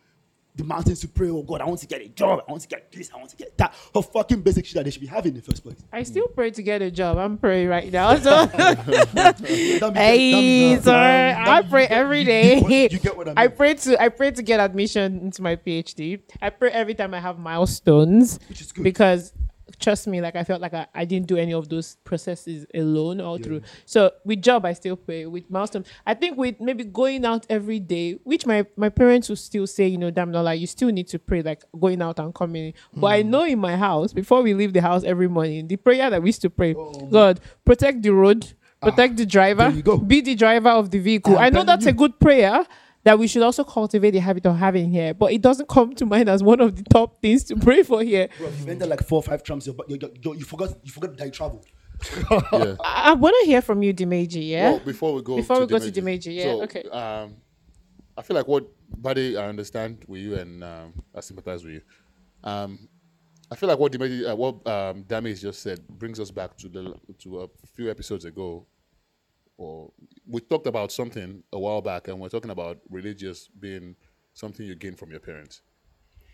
[0.56, 2.68] the mountains to pray, oh God, I want to get a job, I want to
[2.68, 3.74] get this, I want to get that.
[3.92, 5.74] Her fucking basic shit that they should be having in the first place.
[5.92, 7.18] I still pray to get a job.
[7.18, 8.14] I'm praying right now.
[8.16, 12.56] So That means- that hey, sir, I pray every day.
[12.60, 13.38] you get what- You get what I mean?
[13.38, 16.20] I pray to I pray to get admission into my PhD.
[16.40, 18.84] I pray every time I have milestones Which is good.
[18.84, 19.32] because
[19.78, 23.20] trust me, like I felt like I, I didn't do any of those processes alone
[23.20, 23.62] all through.
[23.86, 25.26] So with job I still pray.
[25.26, 29.36] With milestone, I think with maybe going out every day, which my my parents will
[29.36, 32.18] still say, you know, damn no, like you still need to pray, like going out
[32.18, 32.66] and coming.
[32.66, 32.74] in.
[32.94, 36.10] But I know in my house, before we leave the house every morning, the prayer
[36.10, 36.74] that we used to pray,
[37.10, 38.52] God protect the road.
[38.82, 39.70] Protect the driver.
[40.06, 41.38] Be the driver of the vehicle.
[41.38, 42.66] I'm I know that's a good prayer
[43.04, 46.06] that we should also cultivate the habit of having here, but it doesn't come to
[46.06, 48.28] mind as one of the top things to pray for here.
[48.38, 51.16] Bro, you've entered like four or five trams, you you you you forgot you forgot
[51.16, 51.66] that you traveled.
[52.30, 52.40] Yeah.
[52.84, 54.48] I, I want to hear from you, Dimeji.
[54.48, 54.70] Yeah.
[54.70, 56.82] Well, before we go Before to we go to Dimeji, Dimeji, yeah, so, okay.
[56.84, 57.36] Um,
[58.16, 61.80] I feel like what Buddy, I understand with you and um, I sympathize with you.
[62.42, 62.88] Um,
[63.50, 66.68] I feel like what Dimeji, uh, what um, Damis just said brings us back to
[66.68, 68.66] the to a few episodes ago,
[69.56, 69.92] or
[70.26, 73.96] we talked about something a while back, and we're talking about religious being
[74.32, 75.62] something you gain from your parents.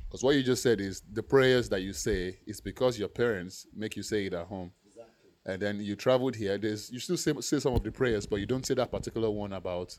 [0.08, 3.66] Because what you just said is the prayers that you say is because your parents
[3.76, 4.72] make you say it at home.
[5.46, 6.58] And then you traveled here.
[6.58, 9.30] There's you still say, say some of the prayers, but you don't say that particular
[9.30, 9.98] one about,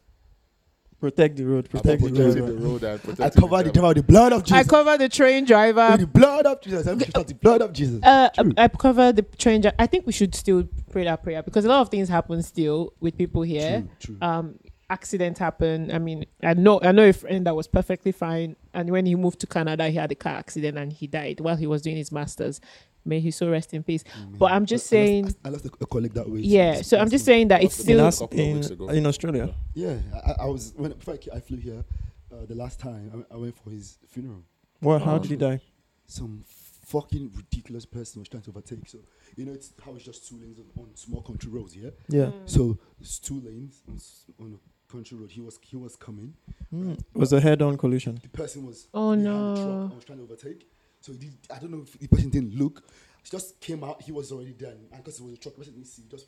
[1.01, 1.67] Protect the road.
[1.67, 2.47] Protect the protecting road.
[2.47, 4.53] the road and I protecting covered the the devil with the blood of Jesus.
[4.55, 4.69] I Jesus.
[4.69, 5.87] cover the train driver.
[5.91, 6.85] with the blood of Jesus.
[6.87, 7.99] I'm just the blood of Jesus.
[8.03, 8.53] Uh, True.
[8.55, 9.61] I cover the train.
[9.61, 12.43] dri- I think we should still pray that prayer because a lot of things happen
[12.43, 13.83] still with people here.
[13.99, 14.27] True, true.
[14.27, 14.59] Um,
[14.91, 15.91] accidents happen.
[15.91, 19.15] I mean, I know I know a friend that was perfectly fine, and when he
[19.15, 21.95] moved to Canada, he had a car accident and he died while he was doing
[21.97, 22.61] his masters.
[23.03, 24.03] May he so rest in peace.
[24.37, 26.39] But I'm just I- I saying, lost- I lost a, a colleague that way.
[26.41, 26.81] yeah.
[26.81, 27.99] So I'm just saying that it's still.
[28.01, 28.89] Us- Aus- in, weeks ago.
[28.89, 29.53] in Australia.
[29.73, 31.83] Yeah, I, I was when before I, flew here,
[32.31, 34.43] uh, the last time I, I went for his funeral.
[34.81, 35.19] Well, how Oh.
[35.19, 35.61] did he die?
[36.05, 36.43] Some
[36.85, 38.87] fucking ridiculous person was trying to overtake.
[38.87, 38.99] So
[39.37, 41.75] you know, it's how it's just two lanes on, on small country roads.
[41.75, 41.91] Yeah.
[42.09, 42.25] Yeah.
[42.25, 42.33] Mm.
[42.49, 43.97] So it's two lanes on,
[44.45, 45.31] on a country road.
[45.31, 46.33] He was he was coming.
[46.73, 46.99] Mm.
[46.99, 48.19] It was a head-on collision.
[48.21, 49.55] The person was Oh, no.
[49.55, 50.69] truck and was trying to overtake.
[51.01, 52.83] So he did, I don't know if the person didn't look.
[53.23, 54.01] He just came out.
[54.01, 56.03] He was already there, and because it was a truck, the person didn't see.
[56.03, 56.27] He just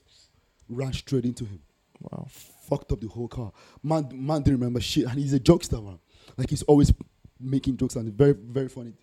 [0.70, 1.60] ran straight into him.
[2.02, 2.28] Wow.
[2.30, 3.52] fucked up the whole car.
[3.82, 6.00] Man, man didn't remember shit, and he's a jokester, man.
[6.38, 6.92] Like he's always
[7.40, 8.94] making jokes and very, very funny.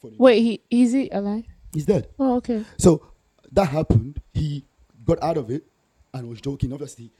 [0.00, 0.16] Funny.
[0.18, 1.44] Wait, he is he alive?
[1.72, 2.08] he's dead.
[2.18, 2.64] Oh, okay.
[2.78, 3.06] So
[3.52, 4.20] that happened.
[4.32, 4.64] He
[5.04, 5.64] got out of it
[6.14, 6.72] and was joking.
[6.72, 7.10] Obviously,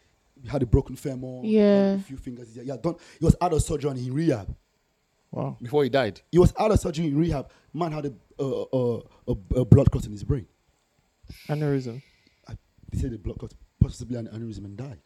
[0.43, 1.41] he had a broken femur.
[1.43, 1.95] Yeah.
[1.95, 2.57] a few fingers.
[2.57, 2.97] Yeah, had done.
[3.19, 4.55] He was out of surgery and in rehab.
[5.33, 5.57] Wow.
[5.62, 6.21] before he died.
[6.33, 7.51] He was out of surgery in rehab.
[7.73, 8.12] Man had a
[8.43, 10.47] a, a, a, a blood clot in his brain.
[11.49, 12.03] Aneurysm.
[12.93, 14.99] They said the blood clot, possibly an aneurysm, and died.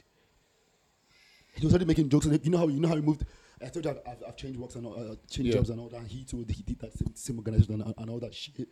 [1.57, 2.25] He was already making jokes.
[2.27, 3.25] And You know how you know how he moved.
[3.63, 5.57] I told you I've, I've, I've changed works and all, uh, changed Yeah.
[5.57, 5.99] jobs and all that.
[5.99, 8.69] And he too, he did that same, same organization and, and all that shit.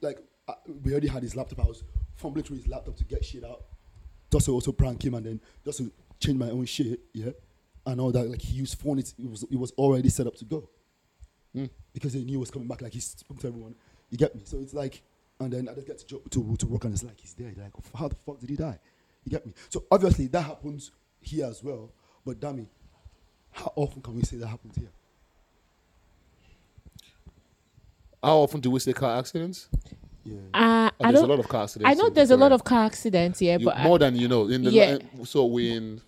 [0.00, 1.60] Like uh, we already had his laptop.
[1.60, 1.84] I was
[2.16, 3.64] fumbling through his laptop to get shit out,
[4.32, 7.00] just to also prank him and then just to change my own shit.
[7.12, 7.30] Yeah,
[7.84, 8.28] and all that.
[8.28, 8.98] Like he used phone.
[8.98, 10.68] It, it was it was already set up to go
[11.56, 11.70] Mm.
[11.94, 12.82] because he knew he was coming back.
[12.82, 13.74] Like he spoke to everyone.
[14.10, 14.42] You get me?
[14.44, 15.02] So it's like,
[15.40, 17.56] and then I just get to jo- to, to work and it's like he's dead.
[17.56, 18.78] Like how the fuck did he die?
[19.24, 19.52] You get me?
[19.70, 20.90] So obviously that happens
[21.20, 21.90] here as well.
[22.24, 22.68] But damn it,
[23.52, 24.90] how often can we say that happens here?
[28.22, 29.68] How often do we say car accidents?
[30.24, 30.36] Yeah.
[30.52, 31.30] Uh, Oh, I there's a don't.
[31.36, 31.90] lot of car accidents.
[31.90, 34.28] I know there's a lot of car accidents here, You- but I- more than you
[34.28, 34.48] know.
[34.48, 34.98] In the Yeah.
[35.18, 36.00] la- so we in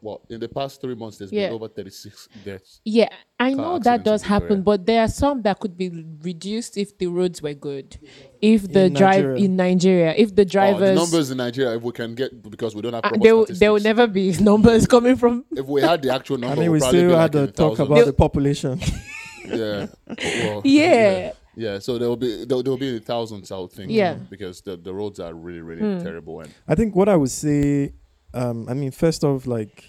[0.00, 1.46] what in the past three months there's Yeah.
[1.48, 2.80] been over 36 deaths.
[2.84, 3.08] Yeah,
[3.40, 5.88] I know that does happen, but there are some that could be
[6.22, 7.98] reduced if the roads were good.
[8.40, 9.44] If the In drive Nigeria.
[9.44, 12.74] in Nigeria, if the Oh, the drivers, numbers in Nigeria, if we can get because
[12.74, 15.44] we don't have uh, there, will- there will never be numbers coming from.
[15.52, 17.38] if we had the actual number, I mean, we we'd still be had like to
[17.46, 17.90] the talk thousands.
[17.90, 18.80] about the population.
[19.48, 19.86] yeah.
[20.08, 21.32] Well, Yeah.
[21.58, 23.90] Yeah, so there will be there will be in the thousands, I would think.
[23.90, 24.14] Yeah.
[24.14, 27.92] Because the, the roads are really really terrible and I think what I would say,
[28.36, 29.84] um, I mean, first off, like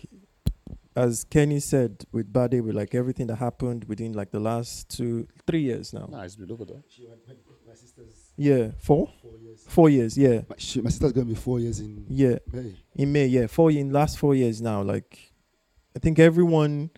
[0.95, 5.27] as Kenny said with Bade, with like everything that happened within like the last two,
[5.45, 6.07] three years now.
[6.09, 6.81] nah, it's been over there.
[6.89, 7.35] She went, my,
[7.67, 9.63] my sister's Yeah, four, four years.
[9.67, 10.17] four years.
[10.17, 12.75] Yeah, My, she, my sister's gonna be four years in yeah, May.
[12.95, 13.27] in May.
[13.27, 14.81] Yeah, four in last four years now.
[14.81, 15.31] Like,
[15.95, 16.89] I think everyone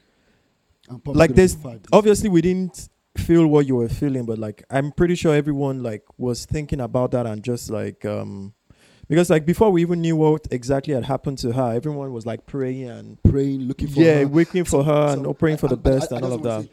[1.06, 5.14] like there's this obviously we didn't feel what you were feeling but like i'm pretty
[5.14, 8.54] sure everyone like was thinking about that and just like um
[9.10, 12.45] because like before we even knew what exactly had happened to her everyone was like
[12.45, 14.28] praying and praying, looking for yeah her.
[14.28, 16.43] waiting for her So and praying for I- the I- best I and all of
[16.43, 16.69] that say,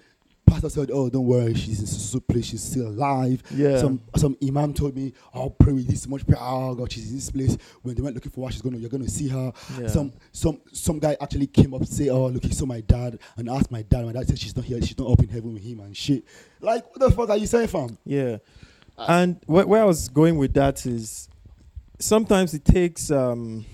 [0.49, 2.45] Pastor said, "Oh, don't worry, she's in so place.
[2.47, 6.39] She's still alive." yeah Some some imam told me, "I'll pray with this much prayer.
[6.41, 8.89] Oh God, she's in this place." When they went looking for her, she's gonna, you're
[8.89, 9.53] gonna see her.
[9.81, 9.89] yeah.
[9.89, 13.49] Some some some guy actually came up say, "Oh, look, he saw my dad," and
[13.49, 14.07] asked my dad.
[14.07, 14.81] My dad said she's not here.
[14.81, 16.23] She's not up in heaven with him and shit.
[16.61, 17.99] Like, what the fuck are you saying, fam?
[18.05, 18.37] Yeah.
[18.97, 21.29] Uh, and where, where I was going with that is
[21.99, 23.65] sometimes it takes um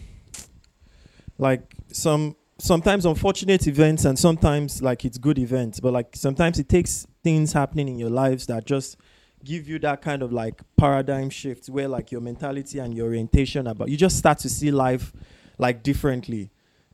[1.38, 5.80] like some sometimes unfortunate events and sometimes like it's good events.
[5.80, 8.96] But like sometimes it takes things happening in your lives that just
[9.44, 13.66] give you that kind of like paradigm shift where like your mentality and your orientation
[13.66, 15.12] about you just start to see life
[15.58, 16.50] like differently.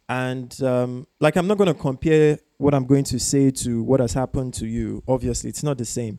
[0.08, 4.00] And um, like i'm not going to compare what i'm going to say to what
[4.00, 5.02] has happened to you.
[5.06, 6.18] Obviously it's not the same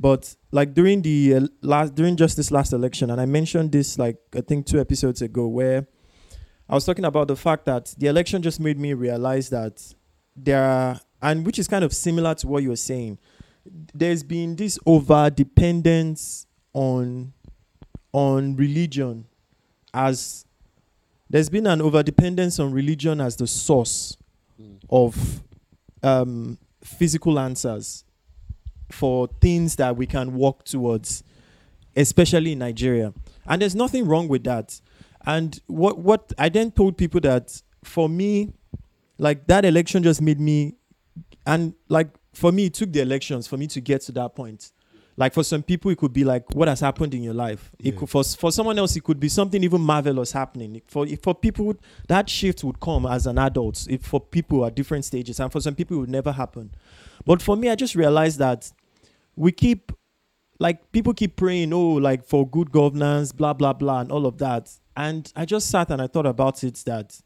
[0.00, 3.98] but like during the uh, last during just this last election and i mentioned this
[3.98, 5.86] like i think two episodes ago where
[6.68, 9.94] i was talking about the fact that the election just made me realize that
[10.34, 13.18] there are and which is kind of similar to what you were saying
[13.94, 17.32] there's been this over dependence on
[18.12, 19.26] on religion
[19.92, 20.46] as
[21.28, 24.16] there's been an over dependence on religion as the source
[24.60, 24.78] Mm.
[24.90, 25.42] of
[26.02, 28.04] um, physical answers
[28.92, 31.22] for things that we can walk towards,
[31.96, 33.12] especially in Nigeria.
[33.46, 34.80] And there's nothing wrong with that.
[35.26, 38.52] And what what I then told people that for me,
[39.18, 40.74] like that election just made me,
[41.46, 44.72] and like for me, it took the elections for me to get to that point.
[45.16, 47.70] Like for some people, it could be like what has happened in your life.
[47.78, 47.98] It Yeah.
[48.00, 50.80] could, for for someone else, it could be something even marvelous happening.
[50.86, 51.74] For for people,
[52.08, 53.86] that shift would come as an adult.
[53.90, 56.70] If for people at different stages, and for some people, it would never happen.
[57.26, 58.72] But for me, I just realized that
[59.36, 59.92] we keep
[60.58, 64.38] like people keep praying, oh, like for good governance, blah blah blah, and all of
[64.38, 64.70] that.
[64.96, 67.20] And I just sat and I thought about it that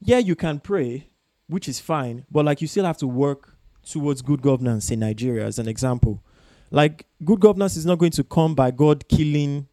[0.00, 1.08] yeah, you can pray,
[1.46, 5.46] which is fine, but like you still have to work towards good governance in Nigeria,
[5.46, 6.22] as an example.
[6.70, 9.68] Like good governance is not going to come by God killing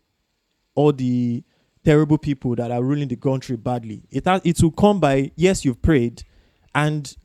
[0.75, 1.43] all the
[1.83, 4.03] terrible people that are ruling the country badly.
[4.11, 6.23] It has, it will come by yes, you've prayed,
[6.75, 7.15] and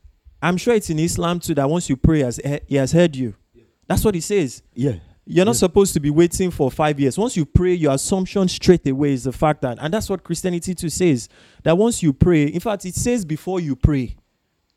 [0.42, 3.35] I'm sure it's in Islam too that once you pray, has, he has heard you.
[3.88, 4.62] That's what he says.
[4.75, 4.94] Yeah.
[5.29, 5.61] You're not Yeah.
[5.61, 7.18] supposed to be waiting for five years.
[7.18, 10.75] Once you pray, your assumption straight away is the fact that, and that's what Christianity
[10.75, 11.29] too says,
[11.64, 14.16] that once you pray, in fact, it says before you pray,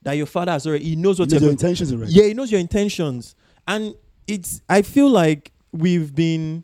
[0.02, 2.14] that your father has already, he knows what Knows your intentions already.
[2.14, 3.36] yeah, he knows your intentions.
[3.68, 3.94] And
[4.28, 6.64] it's I feel like we've been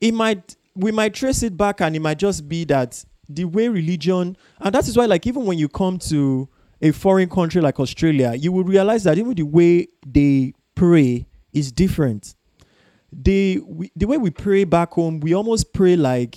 [0.00, 3.68] it might we might trace it back and it might just be that the way
[3.68, 6.48] religion and that is why like even when you come to
[6.80, 11.26] a foreign country like Australia, you will realize that even the way they pray
[11.58, 12.34] is different.
[13.12, 16.36] They we, the way we pray back home, we almost pray like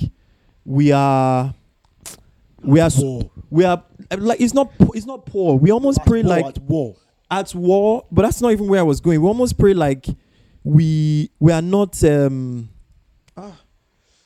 [0.66, 1.54] we are
[2.64, 3.32] we are War.
[3.50, 3.84] we are
[4.18, 5.58] like it's not it's not poor.
[5.58, 6.96] We almost At pray war, like at war.
[7.30, 9.22] at war, but that's not even where I was going.
[9.22, 10.08] We almost pray like
[10.64, 12.70] we we are not um
[13.36, 13.60] ah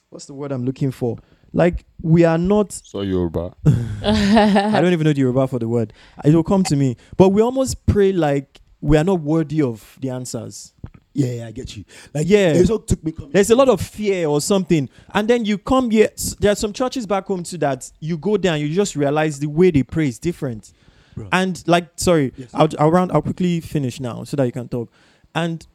[0.09, 1.17] what's the word I'm looking for?
[1.53, 3.55] Like we are not So Yoruba.
[4.03, 5.93] I don't even know the Yoruba for the word.
[6.25, 6.97] It will come to me.
[7.17, 10.73] But we almost pray like we are not worthy of the answers.
[11.13, 11.85] Yeah, yeah, I get you.
[12.13, 12.49] Like, Yeah.
[12.53, 13.13] it also took me.
[13.31, 16.09] There's a lot of fear or something, and then you come here.
[16.39, 19.39] There are some churches back home too that you go there and you just realize
[19.39, 20.73] the way they pray is different.
[21.15, 21.29] Bro.
[21.31, 22.49] And like, sorry, Yes.
[22.53, 23.11] I'll, I'll round.
[23.13, 24.91] I'll quickly finish now so that you can talk.
[25.33, 25.65] And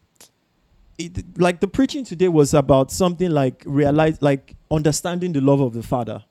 [0.98, 5.72] it, like the preaching today was about something like realize, like understanding the love of
[5.72, 6.22] the Father,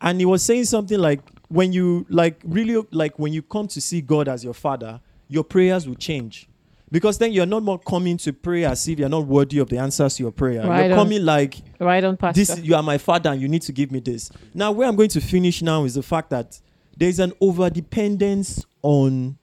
[0.00, 3.80] and he was saying something like when you like really like when you come to
[3.80, 6.48] see God as your Father, your prayers will change.
[6.90, 9.76] Because then you're not more coming to pray as if you're not worthy of the
[9.78, 10.64] answers to your prayer.
[10.64, 11.04] Right you're on.
[11.04, 12.38] coming like Right on, Pastor.
[12.40, 14.94] this you are my father and you need to give me this now where i'm
[14.94, 16.60] going to finish now is the fact that
[16.96, 19.36] there's an over dependence on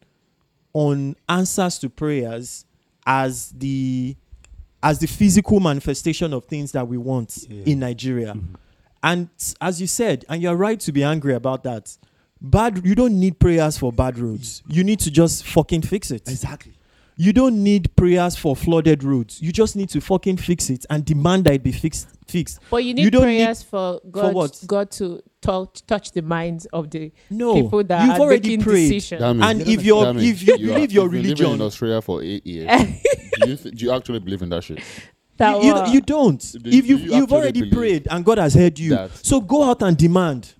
[0.72, 2.66] on answers to prayers
[3.06, 4.16] as the
[4.82, 7.64] as the physical manifestation of things that we want Yeah.
[7.66, 8.56] in nigeria mm-hmm.
[9.04, 9.28] and
[9.60, 11.96] as you said and you're right to be angry about that
[12.44, 16.28] bad you don't need prayers for bad roads you need to just fucking fix it
[16.28, 16.74] exactly.
[17.16, 21.06] you don't need prayers for flooded roads you just need to fucking fix it and
[21.06, 24.22] demand that it be fixed fixed but you need you don't need- prayers for God,
[24.22, 24.64] For what?
[24.68, 28.64] God to touch, touch the minds of the no people that you've are already making
[28.64, 29.22] prayed decisions.
[29.22, 29.46] Damn it.
[29.46, 32.02] and if you're Damn if you are- believe your religion you've been living in Australia
[32.02, 32.68] for eight years.
[33.42, 34.80] do you th- do you actually believe in that shit?
[35.38, 38.54] That you, you, you don't Do if you you've, you've already prayed and god has
[38.54, 39.12] heard you that?
[39.26, 40.54] so go out and demand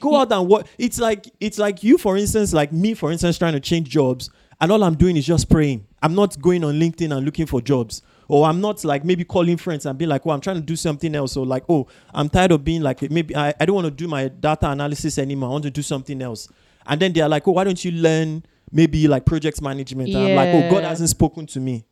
[0.00, 0.66] go out and work.
[0.78, 4.30] it's like it's like you for instance like me for instance trying to change jobs
[4.60, 5.86] and all i'm doing is just praying.
[6.02, 8.02] I'm not going on linkedin and looking for jobs.
[8.28, 10.76] Or i'm not like maybe calling friends and being like oh i'm trying to do
[10.76, 11.36] something else.
[11.36, 14.08] Or like oh i'm tired of being like maybe i, I don't want to do
[14.08, 15.50] my data analysis anymore.
[15.50, 16.48] I want to do something else.
[16.86, 20.10] And then they're like oh why don't you learn maybe like project management?
[20.10, 21.84] And i'm like oh god hasn't spoken to me.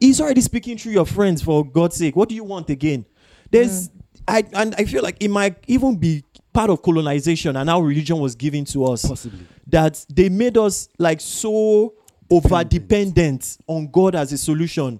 [0.00, 2.16] He's already speaking through your friends for God's sake.
[2.16, 3.04] What do you want again?
[3.50, 3.92] There's mm.
[4.28, 6.24] I and I feel like it might even be
[6.56, 9.46] part of colonization and how religion was given to us Possibly.
[9.66, 11.92] that they made us like so
[12.30, 14.98] over dependent on God as a solution.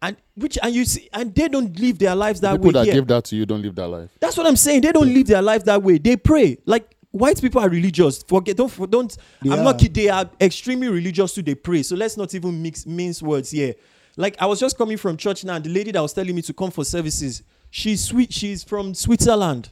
[0.00, 2.80] And which and you see and they don't live their lives that People way People
[2.80, 2.94] that here.
[2.94, 4.10] give that to you don't live that life.
[4.18, 4.80] That's what I'm saying.
[4.80, 5.98] They don't live their life that way.
[5.98, 6.56] They pray.
[6.64, 8.22] Like white people are religious.
[8.22, 9.14] Forget don't for- don't.
[9.42, 9.92] I'm not kidding.
[9.92, 11.42] They are extremely religious too.
[11.42, 11.82] They pray.
[11.82, 13.74] So let's not even mix mince words here.
[14.16, 15.54] Like I was just coming from church now.
[15.56, 18.32] And the lady that was telling me to come for services, she's sweet.
[18.32, 19.70] She's from Switzerland,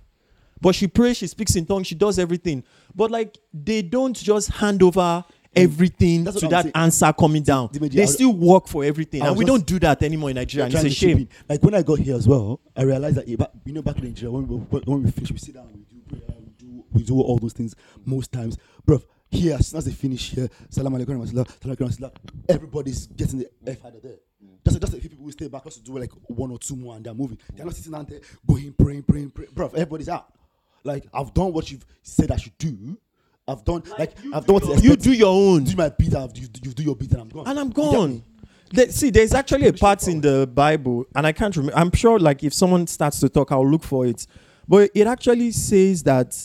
[0.61, 1.17] but she prays.
[1.17, 1.87] She speaks in tongues.
[1.87, 2.65] She does everything.
[2.95, 6.73] But like they don't just hand over everything to that saying.
[6.75, 7.69] answer coming down.
[7.69, 10.67] Dimeji, They still work for everything, and we don't do that anymore in Nigeria.
[10.67, 11.29] And it's a shame.
[11.49, 14.33] Like when I got here as well, I realized that you know back in Nigeria
[14.33, 17.21] when we when we finish, we sit down, we do prayer, we do we do
[17.21, 19.03] all those things most times, bro.
[19.33, 21.47] Here, as soon as they finish here, salam alaikum salam
[21.77, 22.13] alaikum
[22.49, 24.17] everybody's getting the f out of there.
[24.65, 26.75] Just, just a few people will stay back just to do like one or two
[26.77, 27.39] more and they're moving.
[27.55, 29.69] They're not sitting down there going praying, praying, praying, bro.
[29.69, 30.33] Everybody's out.
[30.85, 32.97] Like I've done what you've said I should do.
[33.49, 35.65] I've done like, I've done what You do your own.
[35.65, 36.15] do my beat.
[36.15, 37.49] I've, you, you do your beat and I'm gone.
[37.49, 38.11] and I'm gone.
[38.11, 38.25] me?
[38.73, 41.77] There- see, there's actually a part in the Bible, and I can't remember.
[41.77, 44.25] I'm sure, like, if someone starts to talk, I'll look for it.
[44.69, 46.39] But it actually says that,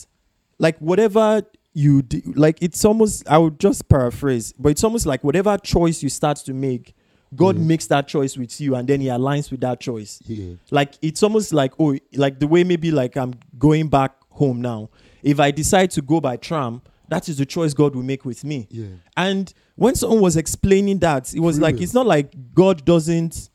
[0.58, 5.22] like, whatever you do, like, it's almost, I would just paraphrase, but it's almost like
[5.22, 6.94] whatever choice you start to make,
[7.36, 7.62] God Yeah.
[7.62, 10.54] makes that choice with you, and then He aligns with that choice Yeah.
[10.72, 14.90] like it's almost like oh like the way maybe like i'm going back home now.
[15.22, 18.44] If i decide to go by tram that is the choice god will make with
[18.44, 18.66] me.
[18.70, 18.86] Yeah.
[19.16, 23.50] and when someone was explaining that it was like it's not like god doesn't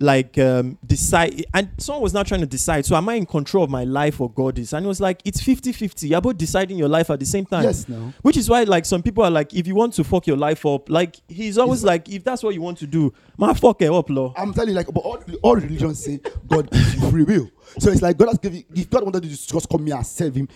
[0.00, 3.62] like um decide and someone was now trying to decide so am i in control
[3.62, 6.36] of my life or god is and it was like it's 50 50 you're both
[6.36, 8.12] deciding your life at the same time Yes, now.
[8.22, 10.66] which is why like some people are like if you want to fuck your life
[10.66, 13.90] up like he's always like if that's what you want to do man fuck it
[13.92, 17.22] up law I'm telling you, like, but all, all religions say God gives you free
[17.22, 17.50] will.
[17.78, 18.64] So it's like God has given.
[18.74, 20.48] If God wanted you to just come here and serve Him,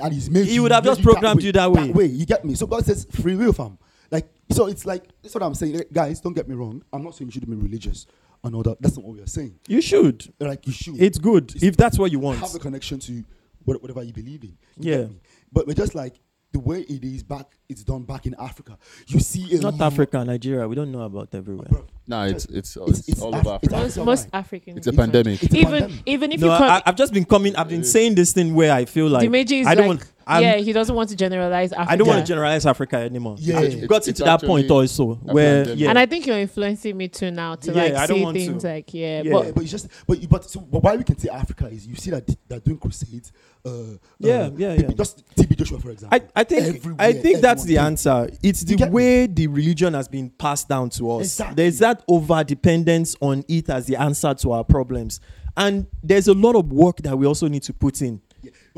[0.00, 1.86] and He's made He you- would have just programmed you that way.
[1.88, 2.54] That way, you get me.
[2.54, 3.78] So God says free will, fam.
[4.10, 6.20] Like, so it's like that's what I'm saying, guys.
[6.20, 6.82] Don't get me wrong.
[6.92, 8.06] I'm not saying you should be religious
[8.46, 8.80] and all that.
[8.80, 9.58] That's not what we are saying.
[9.68, 11.00] you should Like, you should.
[11.00, 13.24] it's good It's- if that's what you want have a connection to
[13.64, 14.56] whatever you believe in.
[14.78, 15.06] You Yeah.
[15.52, 16.14] But we're just like
[16.52, 17.58] the way it is back.
[17.68, 18.78] It's done back in Africa.
[19.08, 20.66] You see, a not Africa, Nigeria.
[20.66, 21.66] We don't know about everywhere.
[21.68, 23.82] Bro, No, it's it's, It's- it's, it's all Af- over it's Africa.
[23.82, 24.38] most, most why?
[24.38, 24.78] African.
[24.78, 25.42] It's a pandemic.
[25.42, 26.02] It's a Even pandemic.
[26.06, 27.54] even if no, you come, I, I've just been coming.
[27.56, 30.12] I've been saying this thing where I feel like Dimeji is I don't like, want.
[30.28, 31.92] I'm, yeah, he doesn't want to generalize Africa.
[31.92, 33.36] I don't want to generalize Africa anymore.
[33.38, 33.58] Yeah.
[33.58, 36.96] I've It's- got it's to that point also where yeah, And I think you're influencing
[36.96, 38.44] me too now to Yeah, like I don't see want to.
[38.46, 39.32] things like yeah, Yeah.
[39.32, 41.68] but Yeah, but it's just but you- but so, but why we can say Africa
[41.68, 43.30] is you see that they're doing crusades.
[43.64, 43.70] Uh,
[44.18, 44.88] Yeah, uh, yeah, yeah.
[44.96, 46.18] Just TB Joshua, for example.
[46.34, 48.28] I, I think Everywhere, I think that's the answer.
[48.42, 48.94] It's the get me?
[48.94, 51.22] way the religion has been passed down to us.
[51.26, 51.54] Exactly.
[51.56, 55.20] There's that over dependence on it as the answer to our problems.
[55.56, 58.25] And there's a lot of work that we also need to put in Yeah, but-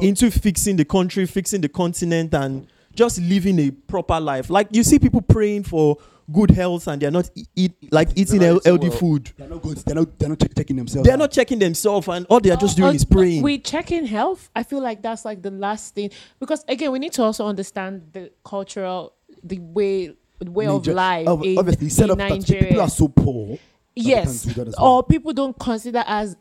[0.01, 4.51] into fixing the country, fixing the continent, and just living a proper life.
[4.51, 5.97] Like you see people praying for
[6.31, 8.99] good health and they're not eat like eating not healthy well.
[8.99, 9.33] food.
[9.37, 9.77] They're not good.
[9.79, 10.19] They're not.
[10.19, 11.05] They're not check, checking themselves.
[11.07, 11.19] They're out.
[11.21, 13.43] not checking themselves and all they are just Uh, doing uh, is praying.
[13.43, 14.51] We checking health.
[14.55, 18.03] I feel like that's like the last thing because again, we need to also understand
[18.13, 22.31] the cultural, the way, the way of life ob- in, obviously, set in up that
[22.31, 22.65] Nigeria.
[22.67, 23.59] people are so poor.
[23.97, 24.87] yes, can't do that as well.
[24.97, 26.37] or people don't consider as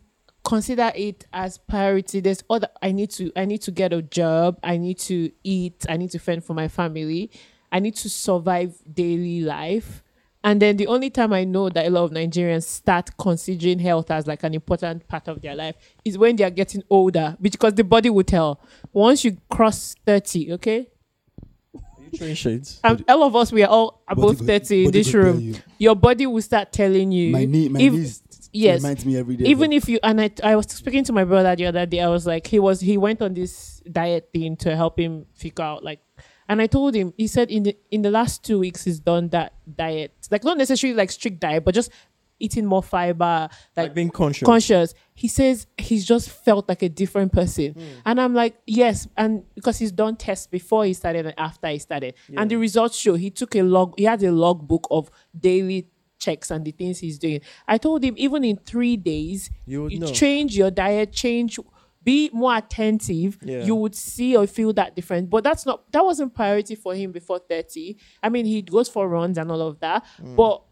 [0.48, 2.22] consider it as priority.
[2.22, 2.70] There's other.
[2.82, 3.32] I need to.
[3.36, 4.60] I need to get a job.
[4.64, 5.86] I need to eat.
[5.90, 7.30] I need to fend for my family.
[7.72, 10.04] I need to survive daily life.
[10.44, 14.10] And then the only time I know that a lot of Nigerians start considering health
[14.10, 15.76] as like an important part of their life
[16.06, 18.62] is when they are getting older, because the body will tell.
[18.94, 20.88] Once you cross thirty, okay,
[22.16, 22.80] Train shades.
[22.86, 25.42] Um, and all of us we are all above Body thirty in this room.
[25.42, 25.56] you.
[25.78, 27.32] Your body will start telling you.
[27.34, 28.24] My knee, my if- knees.
[28.58, 28.82] Yes.
[28.82, 29.46] reminds me every day.
[29.46, 32.08] even if you and I, I was speaking to my brother the other day i
[32.08, 35.84] was like he was he went on this diet thing to help him figure out
[35.84, 36.00] like
[36.50, 39.30] and i told him he said in the in the last two weeks he's done
[39.30, 41.92] that diet like not necessarily like strict diet but just
[42.40, 44.46] eating more fiber Like like being conscious.
[44.46, 47.82] conscious he says he's just felt like a different person hmm.
[48.06, 51.80] and i'm like yes and because he's done tests before he started and after he
[51.80, 55.10] started and the results show he took a log he had a log book of
[55.38, 55.88] daily
[56.20, 60.00] checks and the things he's doing i told him even in three days You you
[60.00, 60.08] know.
[60.12, 61.60] change your diet change
[62.04, 63.64] be more attentive Yeah.
[63.64, 67.12] you would see or feel that difference but that's not that wasn't priority for him
[67.12, 70.36] before 30 i mean he goes for runs and all of that Mm.
[70.36, 70.64] but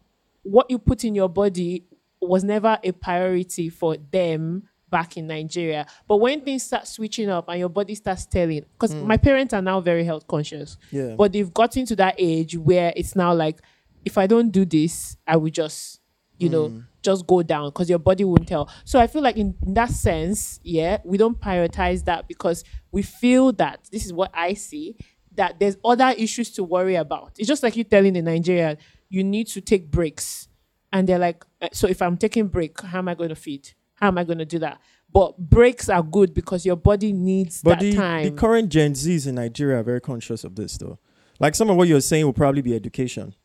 [0.44, 1.86] what you put in your body
[2.22, 5.86] was never a priority for them back in Nigeria.
[6.08, 9.62] But when things start switching up and your body starts telling, because my parents are
[9.62, 11.10] now very health conscious, Mm.
[11.10, 11.16] Yeah.
[11.16, 13.60] but they've gotten to that age where it's now like,
[14.06, 16.00] if I don't do this, I will just,
[16.38, 16.84] you know, Mm.
[17.02, 18.70] just go down because your body won't tell.
[18.84, 23.02] So I feel like in, in that sense, yeah, we don't prioritize that because we
[23.02, 24.96] feel that this is what I see
[25.36, 27.34] that there's other issues to worry about.
[27.38, 28.78] It's just like you telling the Nigerian,
[29.10, 30.48] you need to take breaks.
[30.94, 33.72] And they're like, "Uh, so if I'm taking break, how am I going to feed?
[33.96, 34.80] How am I going to do that?
[35.12, 38.24] But breaks are good because your body needs But that the, time.
[38.24, 41.00] the current Gen Zs in Nigeria are very conscious of this, though.
[41.40, 43.36] Like some of what you're saying will probably be education,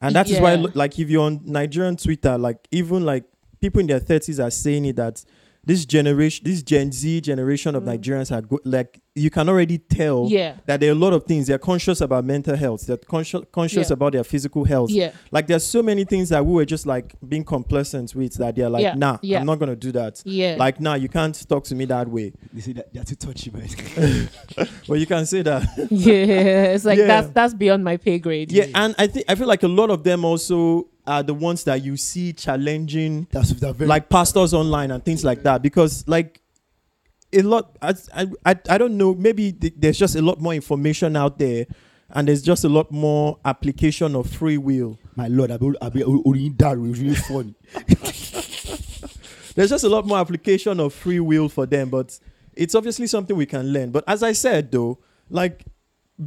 [0.00, 3.24] and that is why, like, if you're on Nigerian Twitter, like even like
[3.60, 5.22] people in their thirties are saying it that
[5.64, 8.60] this generation, this Gen Z generation of Nigerians are good.
[8.64, 10.30] Like you can already tell Mm.
[10.30, 10.54] Yeah.
[10.66, 11.48] that there are a lot of things.
[11.48, 12.86] They're conscious about mental health.
[12.86, 13.94] They're conscious conscious Yeah.
[13.94, 14.90] about their physical health.
[14.90, 15.12] Yeah.
[15.30, 18.70] Like there's so many things that we were just like being complacent with that they're
[18.70, 18.94] like, Yeah.
[18.94, 19.40] nah, Yeah.
[19.40, 20.22] I'm not gonna do that.
[20.24, 20.56] Yeah.
[20.58, 22.32] Like, nah, you can't talk to me that way.
[22.52, 23.68] they say that they're too touchy, man.
[24.88, 25.62] Well, you can say that.
[25.90, 26.72] yeah.
[26.74, 27.06] It's like Yeah.
[27.06, 28.50] that's that's beyond my pay grade.
[28.50, 31.64] Yeah, and I think I feel like a lot of them also are the ones
[31.64, 36.40] that you see challenging That's very like pastors online and things like that because like
[37.32, 37.94] a lot I
[38.44, 41.66] I, I, don't know maybe th- there's just a lot more information out there
[42.10, 44.98] and there's just a lot more application of free will.
[45.16, 45.50] my lord.
[45.50, 47.54] I'll be, only that really funny.
[49.54, 52.18] There's just a lot more application of free will for them, but
[52.54, 53.90] it's obviously something we can learn.
[53.90, 54.98] But as I said though,
[55.28, 55.64] like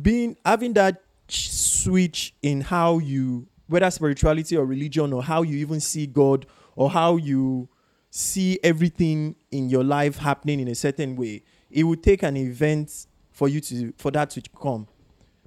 [0.01, 5.79] being having that switch in how you whether spirituality or religion or how you even
[5.79, 6.45] see God
[6.75, 7.69] or how you
[8.09, 13.07] see everything in your life happening in a certain way, it would take an event
[13.31, 14.87] for you to for that to come.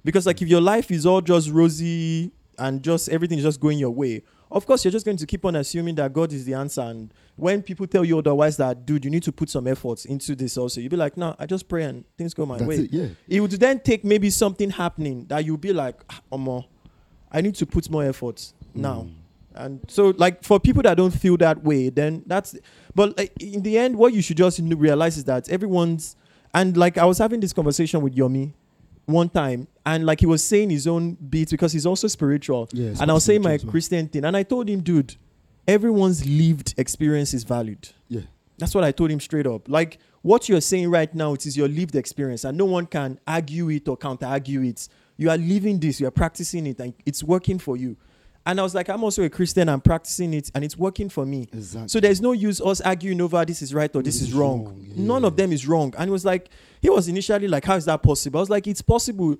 [0.03, 3.77] Because like if your life is all just rosy and just everything is just going
[3.77, 6.53] your way, of course you're just going to keep on assuming that God is the
[6.53, 6.81] answer.
[6.81, 10.35] And when people tell you otherwise that dude, you need to put some efforts into
[10.35, 12.75] this also, you'll be like, no, I just pray and things go my That's way.
[12.77, 12.93] it.
[12.93, 13.07] Yeah.
[13.27, 16.65] It would then take maybe something happening that you'll be like, ah, Omo,
[17.31, 19.07] I need to put more effort now.
[19.53, 22.55] And so, like, for people that don't feel that way, then that's.
[22.93, 26.15] But like, in the end, what you should just realize is that everyone's.
[26.53, 28.53] And like, I was having this conversation with Yomi
[29.05, 32.69] one time, and like, he was saying his own beats because he's also spiritual.
[32.71, 33.57] Yeah, and I was saying my.
[33.57, 35.15] Christian thing, and I told him, dude,
[35.67, 37.89] everyone's lived experience is valued.
[38.07, 38.21] Yeah.
[38.57, 39.67] That's what I told him straight up.
[39.67, 43.19] Like what you're saying right now, it is your lived experience, and no one can
[43.27, 44.87] argue it or counter argue it.
[45.17, 47.97] You are living this, you are practicing it, and it's working for you.
[48.45, 51.25] And I was like, I'm also a Christian, I'm practicing it, and it's working for
[51.25, 51.49] me.
[51.51, 51.89] Exactly.
[51.89, 54.87] So there's no use us arguing over this is right or this, is wrong.
[54.95, 55.93] None of them is wrong.
[55.97, 56.49] And it was like,
[56.81, 58.39] he was initially like, how is that possible?
[58.39, 59.35] I was like, it's possible.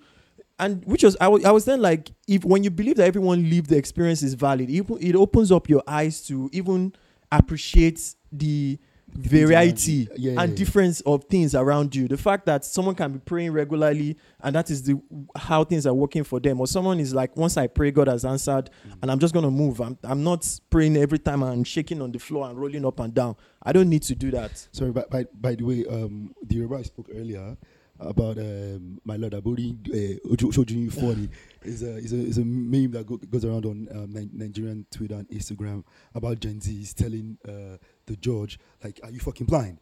[0.59, 3.69] And which was, I was, I then like, if when you believe that everyone lived
[3.69, 6.91] the experience is valid, it, it opens up your eyes to even
[7.31, 8.77] appreciate the
[9.17, 10.07] variety you.
[10.15, 12.07] Yeah, yeah, and difference of things around you.
[12.07, 15.01] The fact that someone can be praying regularly and that is the
[15.35, 18.23] how things are working for them, or someone is like, once I pray, God has
[18.25, 18.93] answered, Mm.
[19.01, 19.81] and I'm just gonna move.
[19.81, 23.13] I'm I'm not praying every time I'm shaking on the floor and rolling up and
[23.13, 23.35] down.
[23.63, 24.67] I don't need to do that.
[24.71, 27.57] Sorry, by, by, by the way, um, the Yoruba I spoke earlier,
[27.99, 31.29] about um, my lord Aburi uh, Ojo- Oshojin 40
[31.63, 35.15] is a is a is a meme that go, goes around on um, Nigerian Twitter
[35.15, 37.77] and Instagram about Gen Z's telling uh,
[38.07, 39.77] the judge like, "Are you fucking blind?"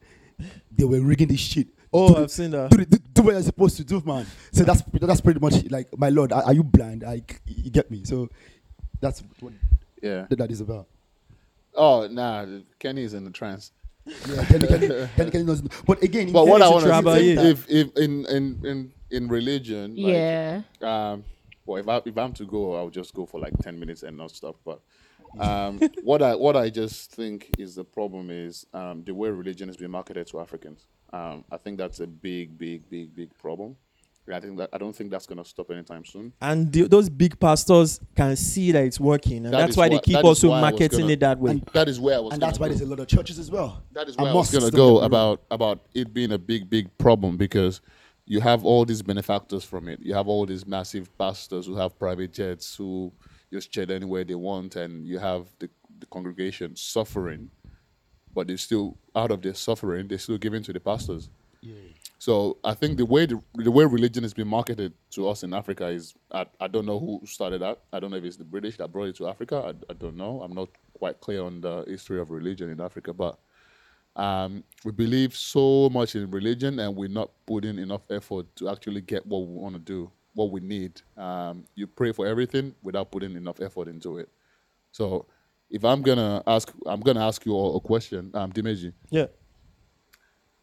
[0.71, 1.67] They were rigging this shit.
[1.93, 2.69] Oh, do, I've seen that.
[2.71, 4.25] do, the- do what you're supposed to do, man.
[4.51, 7.03] So that's that's pretty much like, my lord, are, are you blind?
[7.03, 8.03] Like, you get me?
[8.03, 8.27] So
[8.99, 9.53] that's what
[10.03, 10.25] Yeah.
[10.29, 10.87] that is about.
[11.73, 12.45] Oh nah,
[12.79, 13.71] Kenny is in the trance.
[14.05, 15.61] Yeah, Kenny, Kenny, Kenny, Kenny knows.
[15.61, 17.43] But again, But what I want to Travel, say, yeah.
[17.43, 20.61] if if in in in in religion, like, Yeah.
[20.81, 21.23] um,
[21.65, 24.17] well, if I if I'm to go, I'll just go for like ten minutes and
[24.17, 24.57] not stop.
[24.65, 24.81] But
[25.39, 29.69] um, what I what I just think is the problem is um, the way religion
[29.69, 30.87] is being marketed to Africans.
[31.13, 33.75] Um, I think that's a big, big, big, big problem.
[34.33, 36.33] I think that I don't think that's going to stop anytime soon.
[36.41, 39.87] And the, those big pastors can see that it's working, and That that's is why
[39.87, 41.51] they keep also why I was marketing gonna- it that way.
[41.51, 42.33] And- That is where I was.
[42.33, 43.83] and that's why gonna there's a lot of churches as well.
[43.93, 45.05] That is And where I was gonna go get me wrong.
[45.05, 47.81] about about it being a big big problem because
[48.25, 49.99] you have all these benefactors from it.
[50.01, 53.13] You have all these massive pastors who have private jets who
[53.55, 57.49] just jet anywhere they want, and you have the, the congregation suffering,
[58.35, 60.07] but they're still out of their suffering.
[60.07, 61.29] They're still giving to the pastors.
[62.19, 65.53] So I think the way the, the way religion is being marketed to us in
[65.53, 67.77] Africa is I, I don't know who started that.
[67.93, 69.57] I don't know if it's the British that brought it to Africa.
[69.69, 70.41] I, I don't know.
[70.43, 73.37] I'm not quite clear on the history of religion in Africa, but
[74.15, 79.01] um, we believe so much in religion and we're not putting enough effort to actually
[79.01, 81.01] get what we want to do, what we need.
[81.17, 84.29] Um, you pray for everything without putting enough effort into it.
[84.91, 85.25] So
[85.69, 89.27] if I'm gonna ask, I'm gonna ask you all a question, um, Dimeji yeah.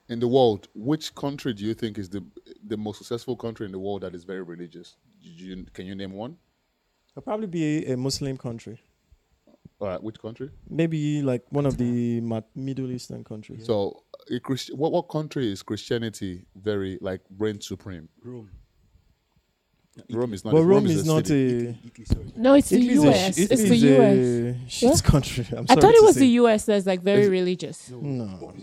[0.08, 2.22] in the world, which country do you think is the
[2.64, 4.96] the most successful country in the world that is very religious?
[5.20, 6.36] You, can you name one?
[7.10, 8.80] It'll probably be a, a Muslim country.
[9.80, 10.50] All right, which country?
[10.70, 12.20] Maybe like one of the
[12.54, 13.66] Middle Eastern countries.
[13.66, 18.08] So, a Christ- what what country is Christianity very like reign supreme?
[18.22, 18.50] Rome.
[20.10, 20.52] Rome is not.
[20.52, 21.66] but a- Rome a is not city.
[21.66, 21.70] a.
[21.86, 22.32] Italy, sorry.
[22.36, 23.38] No, it's the Italy is a US.
[23.38, 24.56] Italy it's the is US.
[24.66, 25.04] a shit What?
[25.04, 25.46] country.
[25.56, 26.20] I'm I thought it was say.
[26.20, 27.90] the US that's like very Is- religious.
[27.90, 28.54] No.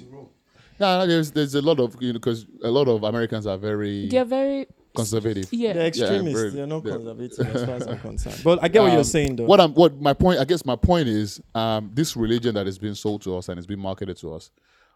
[0.79, 3.57] No, no, there's there's a lot of you know because a lot of Americans are
[3.57, 4.65] very They're very
[4.95, 5.47] conservative.
[5.51, 5.73] yeah.
[5.73, 6.39] They're extremists.
[6.39, 6.93] very- they're not yeah.
[6.93, 8.41] conservative as far as I'm concerned.
[8.43, 9.45] But I get what you're Um, saying, though.
[9.45, 12.79] What I'm what my point I guess my point is um, this religion that is
[12.79, 14.49] being sold to us and is being marketed to us,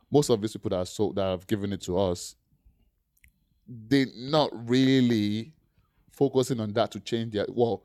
[0.10, 2.36] most of these people that are sold that have given it to us,
[3.68, 5.54] they're not really
[6.14, 7.84] focusing on that to change their well.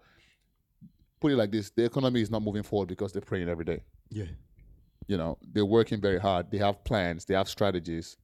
[1.21, 3.83] Put it like this: the economy is not moving forward because they're praying every day.
[4.11, 4.27] Yeah.
[5.07, 6.51] You know, they're working very hard.
[6.51, 7.25] They have plans.
[7.25, 8.17] They have strategies,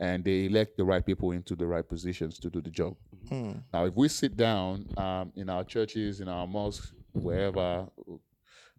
[0.00, 2.96] and they elect the right people into the right positions to do the job.
[3.28, 3.52] Hmm.
[3.72, 7.88] Now, if we sit down um, in our churches, in our mosques, wherever,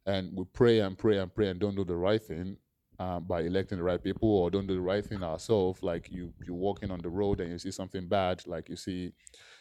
[0.05, 2.57] and we pray and pray and pray and don't do the right thing
[2.97, 6.33] um, by electing the right people, or don't do the right thing ourselves, like you
[6.45, 9.11] you're walking on the road and you see something bad, like you see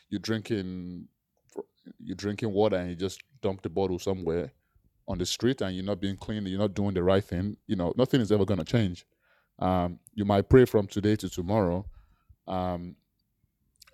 [0.08, 1.08] you're drinking
[1.98, 4.52] you're drinking water and you just dump the bottle somewhere
[5.06, 7.56] on the street and you're not being clean, you're not doing the right thing.
[7.66, 9.06] You know, nothing is ever going to change.
[9.58, 11.86] Um, you might pray from today to tomorrow.
[12.46, 12.96] Um,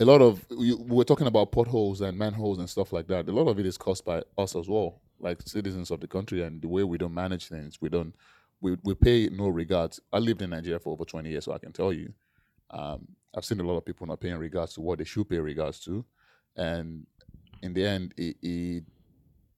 [0.00, 3.28] a lot of we we're talking about potholes and manholes and stuff like that.
[3.28, 6.42] A lot of it is caused by us as well, like citizens of the country,
[6.42, 7.80] and the way we don't manage things.
[7.80, 8.14] We don't
[8.60, 10.00] we we pay no regards.
[10.12, 12.12] I lived in Nigeria for over twenty years, so I can tell you,
[12.70, 13.06] um,
[13.36, 15.80] I've seen a lot of people not paying regards to what they should pay regards
[15.80, 16.04] to,
[16.56, 17.06] and
[17.62, 18.84] in the end, it, it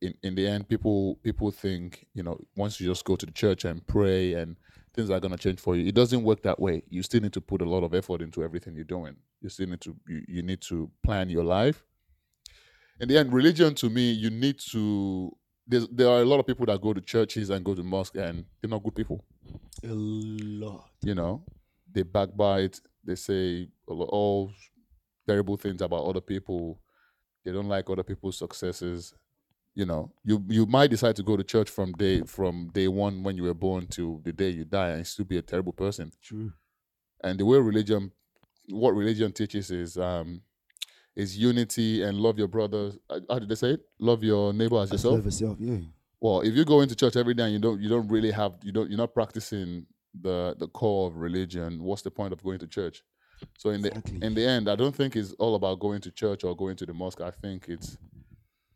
[0.01, 3.33] in, in the end, people people think you know once you just go to the
[3.33, 4.57] church and pray and
[4.95, 5.87] things are gonna change for you.
[5.87, 6.83] It doesn't work that way.
[6.89, 9.17] You still need to put a lot of effort into everything you're doing.
[9.41, 11.85] You still need to you, you need to plan your life.
[13.01, 15.37] In the end, religion to me, you need to.
[15.69, 18.15] There's, there are a lot of people that go to churches and go to mosque
[18.15, 19.25] and they're not good people.
[19.83, 20.91] A lot.
[21.03, 21.43] You know,
[21.93, 22.81] they backbite.
[23.07, 24.53] They say all
[25.27, 26.81] terrible things about other people.
[27.45, 29.15] They don't like other people's successes
[29.77, 33.23] you know you you might decide to go to church from day from day one
[33.23, 36.11] when you were born to the day you die and still be a terrible person
[36.23, 36.51] True.
[37.23, 38.11] and the way religion
[38.71, 40.41] what religion teaches is um
[41.15, 44.79] is unity and love your brothers uh, how did they say it love your neighbor
[44.79, 45.79] as As yourself love yourself, yeah.
[46.21, 48.55] well if you go into church every day and you don't you don't really have
[48.63, 49.87] you don't you're not practicing
[50.21, 53.03] the the core of religion what's the point of going to church?
[53.59, 54.19] So in the Exactly.
[54.23, 56.87] in the end i don't think it's all about going to church or going to
[56.87, 57.21] the mosque.
[57.21, 57.99] I think it's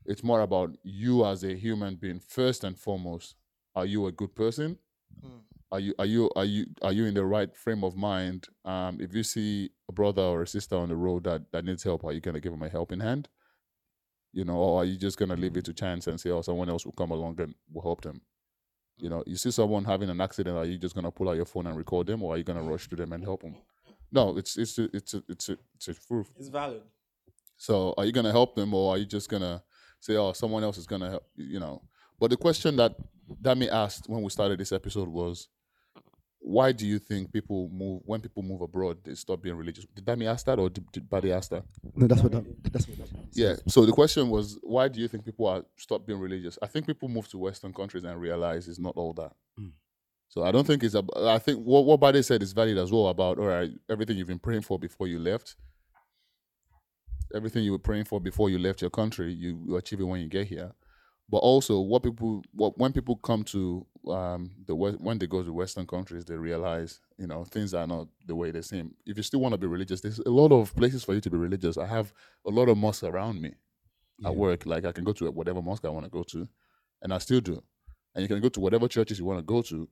[0.07, 3.36] it's more about you as a human being first and foremost.
[3.74, 4.78] Are you a good person?
[5.72, 8.49] Are you are you are you are you in the right frame of mind?
[8.64, 11.84] Um if you see a brother or a sister on the road that that needs
[11.84, 13.28] help are you going to give them a helping hand?
[14.32, 16.43] You know or are you just going to leave it to chance and say oh
[16.43, 18.20] someone else will come along and will help them
[19.01, 21.44] you know you see someone having an accident are you just to pull out your
[21.44, 23.57] phone and record them or are you to rush to them and help them
[24.12, 26.30] No, it's it's a, it's a, it's a, it's a proof.
[26.38, 26.82] It's valid.
[27.57, 29.62] So are you gonna help them or are you just gonna
[30.01, 31.24] say, oh, someone else is gonna help?
[31.36, 31.82] You know.
[32.18, 32.96] But the question that
[33.42, 35.48] Dami asked when we started this episode was,
[36.41, 39.86] why do you think people move when people move abroad they stop being religious?
[39.95, 41.64] Did Dami ask that or did, did Buddy ask that?
[41.95, 43.57] No, that's what that, that's what that Yeah.
[43.68, 46.59] So the question was, why do you think people are stop being religious?
[46.62, 49.32] I think people move to Western countries and realize it's not all that.
[49.59, 49.72] Mm.
[50.28, 50.95] So I don't think it's.
[50.95, 54.16] ab- I think what what Bade said is valid as well about all right, everything
[54.16, 55.57] you've been praying for before you left,
[57.34, 60.20] everything you were praying for before you left your country, you, you achieve it when
[60.20, 60.72] you get here.
[61.31, 65.43] But also, what people, what when people come to um, the West, when they go
[65.45, 68.95] to Western countries, they realize you know things are not the way they seem.
[69.07, 71.31] If you still want to be religious, there's a lot of places for you to
[71.31, 71.78] be religious.
[71.78, 72.12] I have
[72.45, 73.55] a lot of mosques around me
[74.24, 74.66] at work.
[74.66, 76.49] Like I can go to whatever mosque I want to go to,
[77.03, 77.62] and I still do.
[78.14, 79.89] And you can go to whatever churches you want to go to.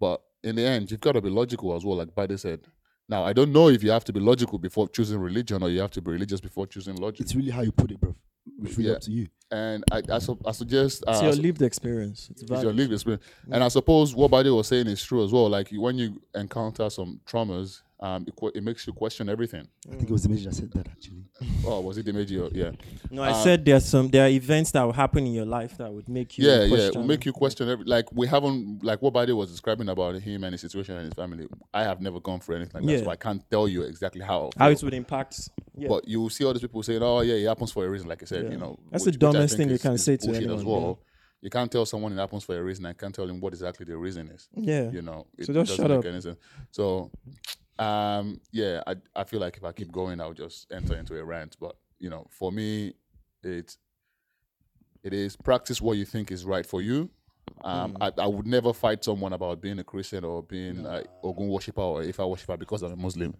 [0.00, 2.60] But in the end, you've got to be logical as well, like Biden said.
[3.08, 5.80] Now, I don't know if you have to be logical before choosing religion or you
[5.80, 7.20] have to be religious before choosing logic.
[7.20, 8.16] It's really how you put it, bro.
[8.62, 8.96] It's really Yeah.
[8.96, 9.28] up to you.
[9.50, 12.28] And I, I, su- I suggest uh, It's your lived experience.
[12.32, 13.22] It's it's your lived experience.
[13.50, 15.48] And I suppose what Biden was saying is true as well.
[15.48, 19.66] Like when you encounter some traumas, um, it, que- it makes you question everything.
[19.90, 21.24] I think it was Dimeji that said that actually.
[21.66, 22.50] Oh, was it Dimeji?
[22.54, 22.70] Yeah.
[23.10, 25.76] No, I Uh, said there's some there are events that will happen in your life
[25.78, 28.84] that would make you yeah, yeah, it will make you question every like we haven't
[28.84, 31.46] like what Biden was describing about him and his situation and his family.
[31.72, 34.50] I have never gone through anything like that, so I can't tell you exactly how.
[34.58, 35.48] How it would impact.
[35.76, 35.88] Yeah.
[35.88, 38.08] But you will see all these people saying, "Oh, yeah, it happens for a reason."
[38.08, 38.50] Like I said, Yeah.
[38.52, 40.82] you know, That's which- the dumbest think thing you can say to bullshit as anyone,
[40.82, 41.00] well.
[41.42, 42.86] You can't tell someone it happens for a reason.
[42.86, 44.48] I can't tell him what exactly the reason is.
[44.54, 44.90] yeah.
[44.90, 46.04] You know, it, So it just doesn't shut make up.
[46.06, 46.38] any sense.
[46.70, 47.10] So,
[47.78, 51.56] um, yeah, I I feel like Ifa keep going, I'll just enter into a rant.
[51.60, 52.94] But you know, for me,
[53.42, 53.76] it
[55.02, 57.10] it is practice what you think is right for you.
[57.62, 58.02] Um, Hmm.
[58.02, 61.80] I, I would never fight someone about being a Christian or being a Ogun worshiper
[61.80, 63.34] or if I worshiper because I'm a Muslim.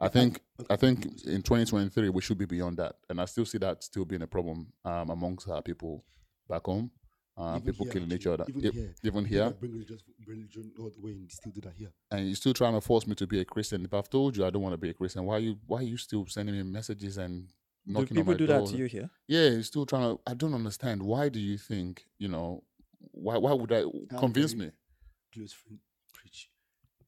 [0.00, 0.40] I think
[0.70, 4.04] I think in 2023 we should be beyond that, and I still see that still
[4.04, 6.04] being a problem um, amongst our people
[6.48, 6.90] back home.
[7.36, 8.94] Uh, people here, killing each other, Even Yep, here.
[9.02, 11.92] even here, Bring religion, religion all the way and still do that here.
[12.12, 13.84] and you're still trying to force me to be a Christian.
[13.84, 15.82] If I've told you I don't want to be a Christian, why you why are
[15.82, 17.52] you still sending me messages and Do
[17.92, 18.60] knocking on people my do door?
[18.62, 19.10] that to you here?
[19.26, 20.20] Yeah, you're still trying to.
[20.26, 21.02] I don't understand.
[21.02, 22.62] Why do you think you know?
[23.10, 23.82] Why why would I
[24.12, 24.70] How convince me?
[25.34, 25.80] Close friend
[26.12, 26.48] preach,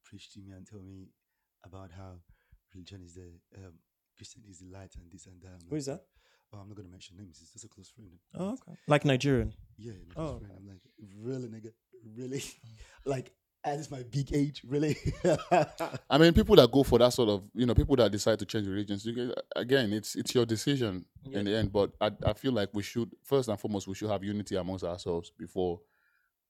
[0.02, 1.08] preach to me and tell me
[1.64, 2.18] about how
[2.74, 3.74] religion is the um,
[4.16, 5.62] Christian is the light and this and that.
[5.70, 6.02] Who is that?
[6.56, 7.38] Oh, I'm not gonna mention names.
[7.42, 8.10] It's just a close friend.
[8.34, 8.78] Oh, okay.
[8.86, 9.52] Like Nigerian.
[9.76, 10.52] Yeah, oh, close Oh, friend.
[10.58, 10.80] I'm like,
[11.20, 11.72] really, nigga,
[12.16, 12.42] really,
[13.04, 13.32] like
[13.64, 14.96] at this my big age, really.
[16.10, 18.46] I mean, people that go for that sort of, you know, people that decide to
[18.46, 19.04] change religions.
[19.04, 21.72] You get, again, it's it's your decision in the end.
[21.72, 24.84] But I I feel like we should first and foremost we should have unity amongst
[24.84, 25.80] ourselves before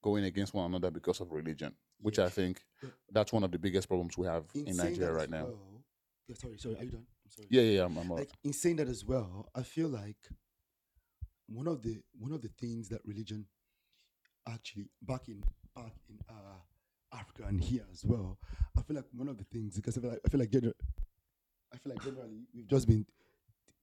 [0.03, 2.91] going against one another because of religion, which I think Yeah.
[3.11, 5.45] that's one of the biggest problems we have in, saying Nigeria right as now.
[5.47, 5.83] well-
[6.29, 6.77] yeah, sorry, sorry.
[6.79, 7.07] Are you done?
[7.27, 7.49] I'm sorry.
[7.51, 10.17] Yeah, yeah, yeah, I'm, I'm like in saying that as well, I feel like
[11.49, 13.47] one of the one of the things that religion
[14.49, 15.43] actually back in
[15.75, 18.39] back in uh, Africa and here as well,
[18.79, 20.73] I feel like one of the things because I feel like I feel like, gener-
[21.75, 23.05] I feel like generally we've just been.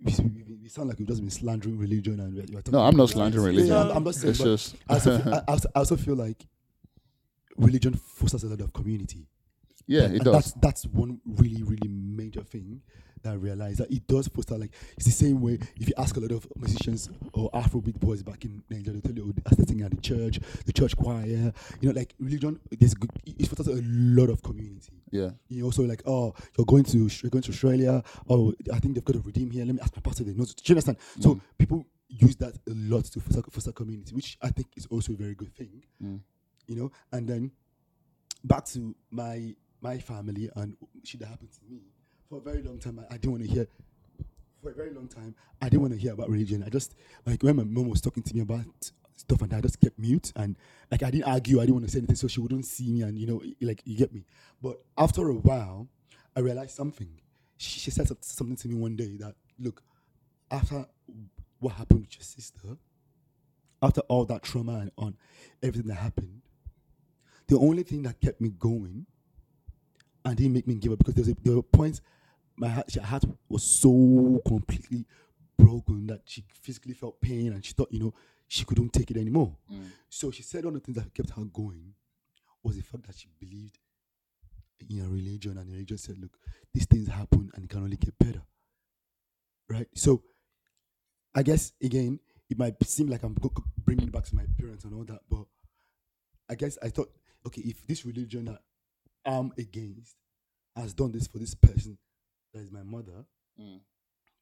[0.04, 2.80] We, we, we sound like we've just been slandering religion and we're, we're talking no,
[2.82, 3.76] I'm not slandering Yeah, religion.
[3.78, 6.16] I'm, I'm not saying, it's just I also, feel, I, I also- I also feel
[6.16, 6.46] like
[7.58, 9.28] religion fosters a lot of community.
[9.88, 10.34] yeah, And- it and does.
[10.34, 12.82] That's that's one really really major thing
[13.24, 16.16] that I realized that it does foster like it's the same way if you ask
[16.18, 19.58] a lot of musicians or Afrobeat boys back in Nigeria, they'll tell you oh, that's
[19.58, 22.60] the thing at the church, the church choir, you know, like religion.
[22.70, 25.02] There's good, it fosters a lot of community.
[25.12, 28.04] Yeah, You also like oh you're going to you're going to Australia.
[28.30, 29.66] Oh I think they've got a redeem here.
[29.66, 30.24] Let me ask my pastor.
[30.24, 30.46] They know.
[30.46, 30.98] Do you understand?
[31.20, 35.14] So people use that a lot to foster, foster community, which I think is also
[35.14, 35.84] a very good thing.
[36.04, 36.20] Mm.
[36.68, 37.52] You know, and then
[38.44, 41.82] back to my my family and shit that happened to me.
[42.34, 43.68] For a very long time, I, I didn't want to hear.
[44.64, 46.64] For a very long time, I didn't want to hear about religion.
[46.66, 46.96] I just
[47.28, 48.66] like when my mom was talking to me about
[49.16, 50.56] stuff and I just kept mute and
[50.90, 51.60] like I didn't argue.
[51.60, 53.84] I didn't want to say anything so she wouldn't see me and you know like
[53.86, 54.26] you get me.
[54.64, 55.88] But after a while,
[56.36, 57.08] I realized something.
[57.58, 59.84] She, she said something to me one day that look
[60.50, 60.88] after
[61.60, 62.78] what happened with your sister,
[63.84, 65.18] after all that trauma and on
[65.62, 66.42] everything that happened,
[67.46, 69.06] the only thing that kept me going
[70.26, 72.02] and didn't make me give up because there, was a, there were points
[72.56, 75.06] my heart, heart was so completely
[75.58, 78.14] broken that she physically felt pain and she thought, you know,
[78.48, 79.56] she couldn't take it anymore.
[79.72, 79.88] Mm.
[80.10, 81.94] So she said one of the things that kept her going
[82.64, 83.80] was the fact that she believed
[84.90, 86.38] in a religion and the religion said, look,
[86.74, 88.42] these things happen and it can only get better.
[89.70, 89.88] Right?
[89.96, 90.24] So
[91.36, 93.36] I guess, again, it might seem like I'm
[93.78, 95.46] bringing it back to my parents and all that, but
[96.50, 97.12] I guess I thought,
[97.48, 98.60] okay, if this religion that
[99.26, 100.16] I'm against
[100.76, 101.98] has done this for this person
[102.54, 103.26] that is my mother,
[103.60, 103.80] Mm.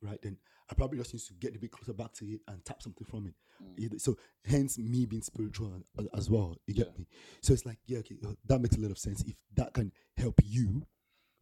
[0.01, 0.21] right?
[0.21, 0.37] Then
[0.69, 3.05] I probably just need to get a bit closer back to it and tap something
[3.05, 3.35] from it.
[3.61, 3.99] Mm.
[4.01, 5.83] So hence me being spiritual
[6.15, 6.55] as, well.
[6.67, 6.97] You get Yeah.
[6.99, 7.07] me?
[7.41, 9.21] So it's like yeah, okay, uh, that makes a lot of sense.
[9.23, 10.85] If that can help you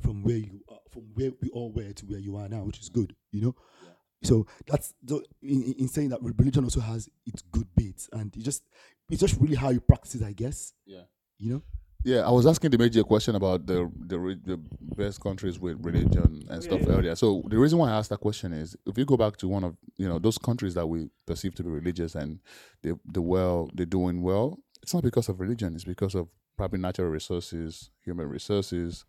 [0.01, 2.79] from where you are, from where we all were to where you are now, which
[2.79, 3.55] is good, you know.
[3.83, 3.89] Yeah.
[4.23, 8.35] So that's the, in, in- in saying that religion also has its good bits, and
[8.35, 8.63] it just
[9.09, 10.73] it's just really how you practice it, I guess.
[10.85, 11.03] Yeah.
[11.37, 11.63] You know.
[12.05, 14.57] Yeah, I was asking Dimeji question about the the the
[14.95, 17.15] best countries with religion and stuff earlier.
[17.15, 19.65] So the reason why I asked that question is if you go back to one
[19.65, 22.39] of you know those countries that we perceive to be religious and
[22.83, 25.75] they the well they're doing well, it's not because of religion.
[25.75, 29.03] It's because of probably natural resources, human resources.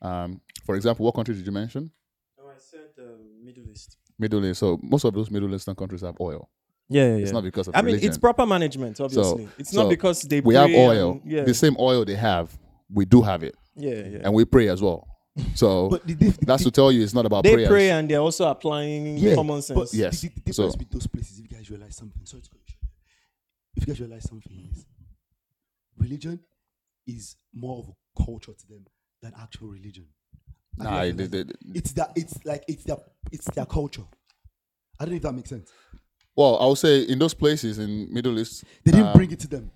[0.00, 1.92] Um, for example, what country did you mention?
[2.36, 3.98] No, I said um, Middle East.
[4.18, 4.58] Middle East.
[4.60, 6.50] So most of those Middle Eastern countries have oil.
[6.92, 9.46] Yeah, yeah, It's not because of I mean, it's proper management, obviously.
[9.46, 11.12] So, it's so not because they we have oil.
[11.12, 12.56] and- yeah, The same oil they have,
[12.92, 14.18] we do have it, yeah, yeah.
[14.24, 15.08] and we pray as well.
[15.54, 17.56] So But the, the, that's to tell you it's not about prayer.
[17.56, 17.68] they prayers.
[17.70, 19.78] pray and they're also applying Yeah, common sense.
[19.78, 20.20] But Yes.
[20.20, 22.60] the, the difference So- with those places, if you guys realize something, sorry to cut
[22.66, 22.92] you short.
[23.76, 24.84] If you guys realize something, is
[25.98, 26.40] religion
[27.06, 28.84] is more of a culture to them
[29.22, 30.06] than actual religion.
[30.78, 31.76] Have you Nah, guys they, realized they, that?
[31.78, 32.96] it's that it's like it's their
[33.30, 34.04] it's their culture.
[35.00, 35.70] I don't know if that makes sense.
[36.36, 39.40] Well, I would say in those places in Middle East, They didn't um, bring it
[39.40, 39.70] to them.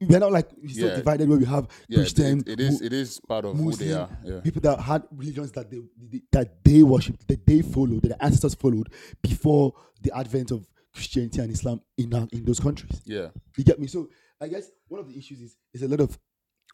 [0.00, 2.80] We're not like we're so divided where we have Yeah, it- Christian, it is.
[2.80, 4.08] Mu- It is part of who they are.
[4.24, 4.40] Yeah.
[4.40, 5.80] people that had religions that they,
[6.10, 8.88] they that they worshipped, that they followed, that their ancestors followed
[9.22, 13.02] before the advent of Christianity and Islam in in those countries.
[13.04, 13.28] Yeah.
[13.58, 13.86] You get me?
[13.88, 14.08] So
[14.40, 16.18] I guess one of the issues is is a lot of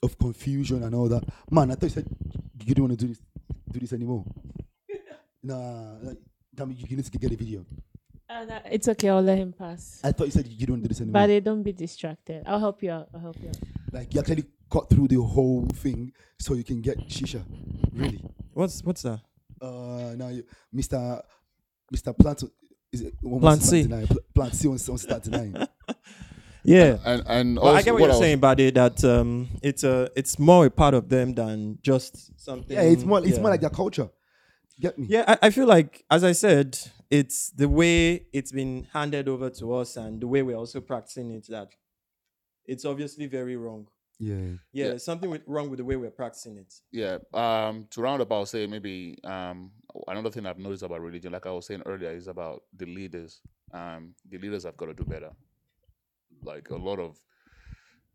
[0.04, 1.24] of confusion and all that.
[1.50, 2.06] Man, I thought you said
[2.60, 3.20] you didn't want to do this
[3.72, 4.24] do this anymore.
[5.42, 6.18] nah, like,
[6.54, 7.64] damn it, you need to get a video.
[8.28, 9.08] Uh, that- it's okay.
[9.08, 10.00] I'll let him pass.
[10.02, 11.26] I thought you said you don't do this anymore.
[11.26, 12.42] But don't be distracted.
[12.46, 13.08] I'll help you out.
[13.14, 13.56] I'll help you out.
[13.92, 17.42] like you actually cut through the whole thing so you can get shisha.
[17.92, 18.20] Really?
[18.52, 19.20] What's what's that?
[19.62, 20.42] Uh, now you,
[20.74, 21.22] Mr.
[21.94, 22.18] Mr.
[22.18, 22.42] Plant
[22.92, 23.82] is it one Plant wants to C.
[23.84, 24.18] start denying.
[24.34, 25.56] Plant C wants, wants to start denying.
[26.68, 26.98] Yeah.
[27.04, 28.70] And and Well, also I get what, I you're was- saying, Buddy.
[28.70, 32.76] That um, it's a it's more a part of them than just something.
[32.76, 33.40] yeah, it's more it's yeah.
[33.40, 34.08] more like their culture.
[34.80, 35.06] Get me?
[35.08, 36.78] Yeah, I, I feel like, as I said,
[37.10, 41.30] it's the way it's been handed over to us and the way we're also practicing
[41.30, 41.68] it that
[42.66, 43.86] it's obviously very wrong.
[44.18, 44.34] Yeah.
[44.72, 44.96] Yeah, Yeah.
[44.98, 46.72] something with, wrong with the way we're practicing it.
[46.90, 47.18] Yeah.
[47.34, 47.86] Um.
[47.90, 49.70] To round about, say maybe um
[50.08, 53.40] another thing I've noticed about religion, like I was saying earlier, is about the leaders.
[53.72, 55.30] Um, the leaders have got to do better.
[56.42, 57.18] Like a lot of,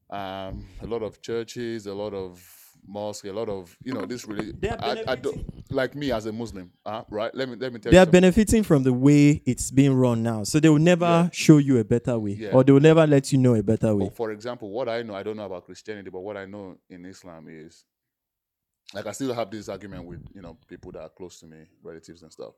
[0.09, 2.39] um, a lot of churches, a lot of
[2.87, 4.51] mosques, a lot of you know this really.
[4.51, 7.33] They are I, I don't like me as a Muslim, uh, right?
[7.33, 7.91] Let me let me tell you.
[7.91, 8.01] They you.
[8.01, 8.11] are something.
[8.21, 10.43] benefiting from the way it's being run now.
[10.43, 11.29] So they will never Yeah.
[11.31, 12.51] show you a better way Yeah.
[12.51, 14.05] or they will never let you know a better way.
[14.05, 16.77] But for example, what I know, I don't know about Christianity, but what I know
[16.89, 17.85] in Islam is,
[18.93, 21.65] like, I still have this argument with you know people that are close to me,
[21.83, 22.53] relatives and stuff.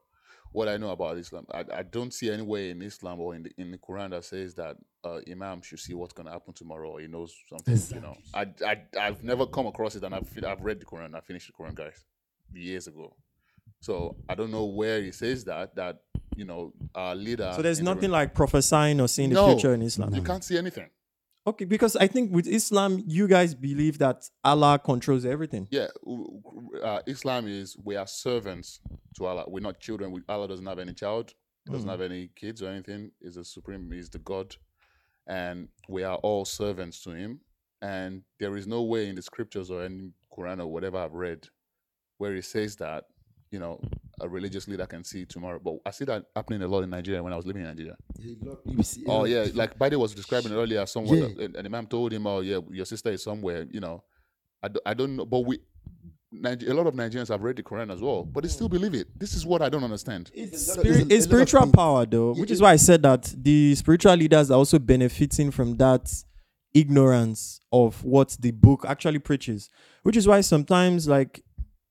[0.54, 3.52] What I know about Islam, I, I don't see anywhere in Islam or in the
[3.58, 6.90] in the Quran that says that uh, Imam should see what's going to happen tomorrow
[6.92, 7.96] or he knows something.
[7.98, 8.76] You know, I, I
[9.06, 11.16] I've never come across it, and I've I've read the Quran.
[11.16, 12.06] I finished the Quran, guys,
[12.54, 13.16] years ago.
[13.82, 15.96] So I don't know where he says that that
[16.36, 17.52] you know our leader.
[17.56, 19.48] So there's in the- nothing like prophesying or seeing the No.
[19.54, 20.14] future in Islam.
[20.14, 20.90] You can't see anything.
[21.46, 25.68] Okay, because I think with Islam, you guys believe that Allah controls everything.
[25.72, 25.88] Yeah,
[26.82, 28.80] uh, Islam is we are servants
[29.18, 29.44] to Allah.
[29.48, 30.12] We're not children.
[30.12, 31.34] We, Allah doesn't have any child,
[31.70, 33.12] doesn't have any kids or anything.
[33.22, 33.92] Is the supreme.
[33.92, 34.56] Is the God,
[35.28, 37.42] and we are all servants to Him.
[37.82, 41.48] And there is no way in the scriptures or any Quran or whatever I've read
[42.18, 43.04] where it says that
[43.52, 43.82] you know
[44.22, 45.60] a religious leader can see tomorrow.
[45.64, 47.96] But I see that happening a lot in Nigeria when I was living in Nigeria.
[48.20, 48.38] You
[49.08, 50.86] Oh yeah, like Biden was describing earlier.
[50.86, 51.26] Someone, Yeah.
[51.46, 54.04] and, and the man told him, "Oh yeah, your sister is somewhere." You know,
[54.62, 55.60] I, do, I don't know, but we,
[56.32, 58.94] Niger- a lot of Nigerians have read the Quran as well, but they still believe
[58.94, 59.08] it.
[59.20, 60.32] This is what I don't understand.
[60.34, 62.52] It's, There's a lot of- spirit, there's a- it's a spiritual power, though, Yeah, which
[62.52, 66.12] is why I said that the spiritual leaders are also benefiting from that
[66.74, 69.70] ignorance of what the book actually preaches.
[70.04, 71.44] Which is why sometimes, like,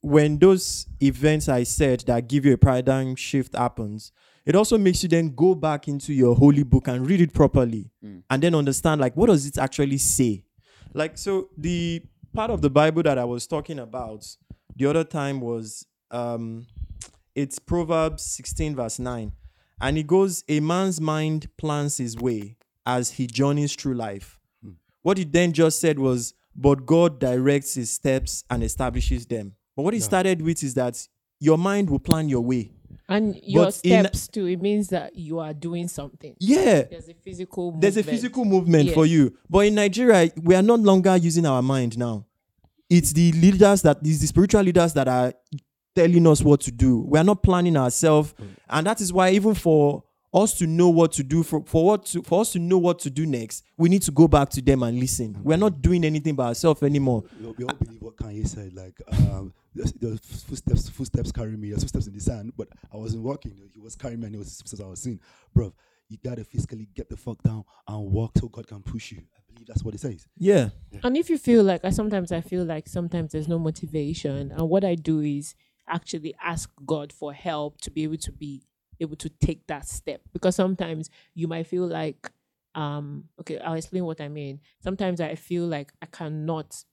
[0.02, 4.12] when those events I said that give you a paradigm shift happens,
[4.44, 7.90] it also makes you then go back into your holy book and read it properly
[8.04, 8.22] Mm.
[8.28, 10.44] and then understand, like, what does it actually say?
[10.92, 12.02] Like, so the
[12.34, 14.26] part of the Bible that I was talking about
[14.76, 16.66] the other time was um
[17.34, 19.32] it's Proverbs 16, verse 9.
[19.80, 24.38] And it goes, A man's mind plans his way as he journeys through life.
[25.00, 29.54] What he then just said was, But God directs his steps and establishes them.
[29.76, 31.06] But what he started with is that
[31.40, 32.72] your mind will plan your way.
[33.08, 34.46] And your But in- steps too.
[34.46, 36.34] It means that you are doing something.
[36.38, 36.82] Yeah.
[36.82, 37.72] There's a physical.
[37.78, 38.16] There's a movement.
[38.16, 38.94] physical movement Yeah.
[38.94, 39.36] for you.
[39.50, 42.26] But in Nigeria, we are no longer using our mind now.
[42.90, 45.32] it's the leaders that it's the spiritual leaders that are
[45.96, 46.98] telling us what to do.
[47.08, 48.48] We are not planning ourselves, mm.
[48.68, 50.04] and that is why even for
[50.34, 52.98] us to know what to do for, for what to for us to know what
[53.00, 55.38] to do next, we need to go back to them and listen.
[55.42, 57.24] We're not doing anything by ourselves anymore.
[57.40, 61.82] We all, believe what Kanye said, like um, the, the footsteps, footsteps carry me, there's
[61.82, 63.54] footsteps in the sand, but I wasn't walking.
[63.72, 65.20] He was carrying me, and it was his footsteps I was seeing,
[65.54, 65.74] bro.
[66.08, 69.22] You gotta physically get the fuck down and walk till God can push you.
[69.34, 70.26] I believe that's what it says.
[70.36, 70.68] Yeah.
[71.02, 74.68] And if you feel like I sometimes I feel like sometimes there's no motivation, and
[74.68, 75.54] what I do is
[75.88, 78.62] actually ask God for help to be able to be
[79.00, 82.30] able to take that step because sometimes you might feel like
[82.74, 84.60] um okay I'll explain what I mean.
[84.82, 86.84] Sometimes I feel like I cannot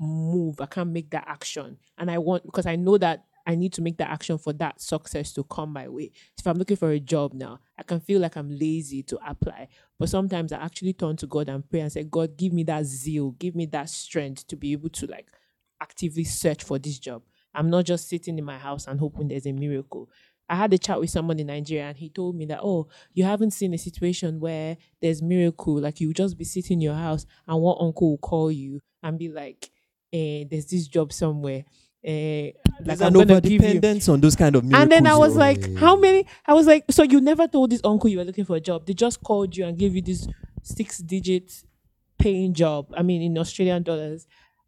[0.00, 3.72] move, I can't make that action, and I want because I know that I need
[3.74, 6.12] to make that action for that success to come my way.
[6.38, 9.68] If I'm looking for a job now, I can feel like I'm lazy to apply.
[9.98, 12.84] But sometimes I actually turn to God and pray and say, God, give me that
[12.84, 15.30] zeal, give me that strength to be able to like
[15.80, 17.22] actively search for this job.
[17.54, 20.10] I'm not just sitting in my house and hoping there's a miracle.
[20.48, 23.24] I had a chat with someone in Nigeria and he told me that, oh, you
[23.24, 25.78] haven't seen a situation where there's miracle.
[25.78, 29.18] Like you just be sitting in your house and one uncle will call you and
[29.18, 29.70] be like,
[30.12, 31.64] eh, there's this job somewhere.
[32.04, 32.52] Eh,
[32.84, 34.82] like an I'm gonna give you overdependence on those kind of miracles.
[34.82, 35.40] and then I was oh.
[35.40, 36.26] like, how many?
[36.46, 38.86] I was like, so you never told this uncle you were looking for a job.
[38.86, 40.28] They just called you and gave you this
[40.62, 41.64] six digit
[42.18, 42.92] paying job.
[42.96, 44.26] I mean, in Australian dollars.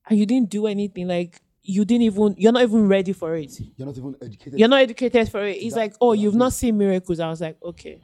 [0.09, 1.07] And you didn't do anything.
[1.07, 3.52] Like, you didn't even, you're not even ready for it.
[3.76, 4.58] You're not even educated.
[4.58, 5.56] You're not educated for it.
[5.58, 7.20] It's That- like, oh, you've not seen miracles.
[7.20, 8.00] I was like, okay.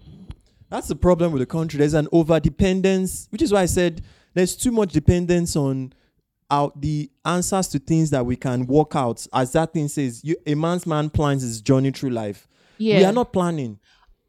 [0.68, 1.78] That's the problem with the country.
[1.78, 4.02] There's an over dependence, which is why I said
[4.34, 5.92] there's too much dependence on
[6.50, 9.26] out the answers to things that we can work out.
[9.32, 12.46] As that thing says, you, a man's man plans his journey through life.
[12.78, 12.98] Yeah.
[12.98, 13.78] We are not planning.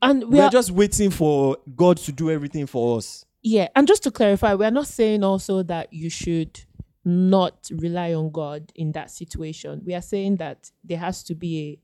[0.02, 3.26] and We, we are are, just waiting for God to do everything for us.
[3.44, 3.68] yeah.
[3.76, 6.64] And just to clarify, we are not saying also that you should
[7.08, 9.82] not rely on God in that situation.
[9.86, 11.80] We are saying that there has to be a,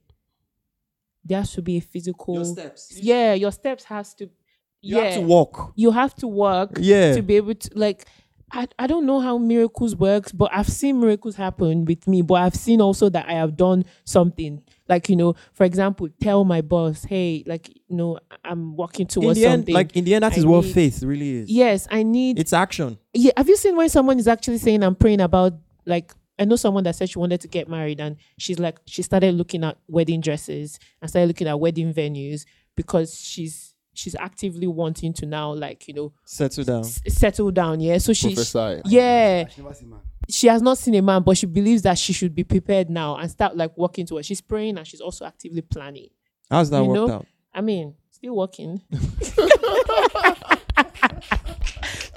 [1.26, 3.00] there has to be a physical your steps.
[3.02, 4.26] yeah your steps has to
[4.82, 5.74] You yeah have to walk.
[5.76, 7.16] you have to work Yeah.
[7.16, 8.06] to be able to like
[8.56, 12.36] I, I don't know how miracles works but i've seen miracles happen with me but
[12.36, 16.62] i've seen also that i have done something like you know for example tell my
[16.62, 20.14] boss hey like you know i'm working In towards the end, something like in the
[20.14, 21.50] end, that I is what faith really is.
[21.50, 22.98] yes i need It's action.
[23.14, 25.54] yeah have you seen when someone is actually saying i'm praying about
[25.86, 29.02] like i know someone that said she wanted to get married and she's like she
[29.02, 32.46] started looking at wedding dresses and started looking at wedding venues
[32.76, 36.80] because she's she's actively wanting to now like you know Settle down.
[36.82, 38.82] s- settle down yeah so she Professor.
[38.86, 40.00] yeah I've never seen man.
[40.30, 43.16] she has not seen a man but she believes that she should be prepared now
[43.18, 46.08] and start like working towards she's praying and she's also actively planning
[46.50, 47.26] How's that You worked know, out?
[47.54, 48.82] i mean still working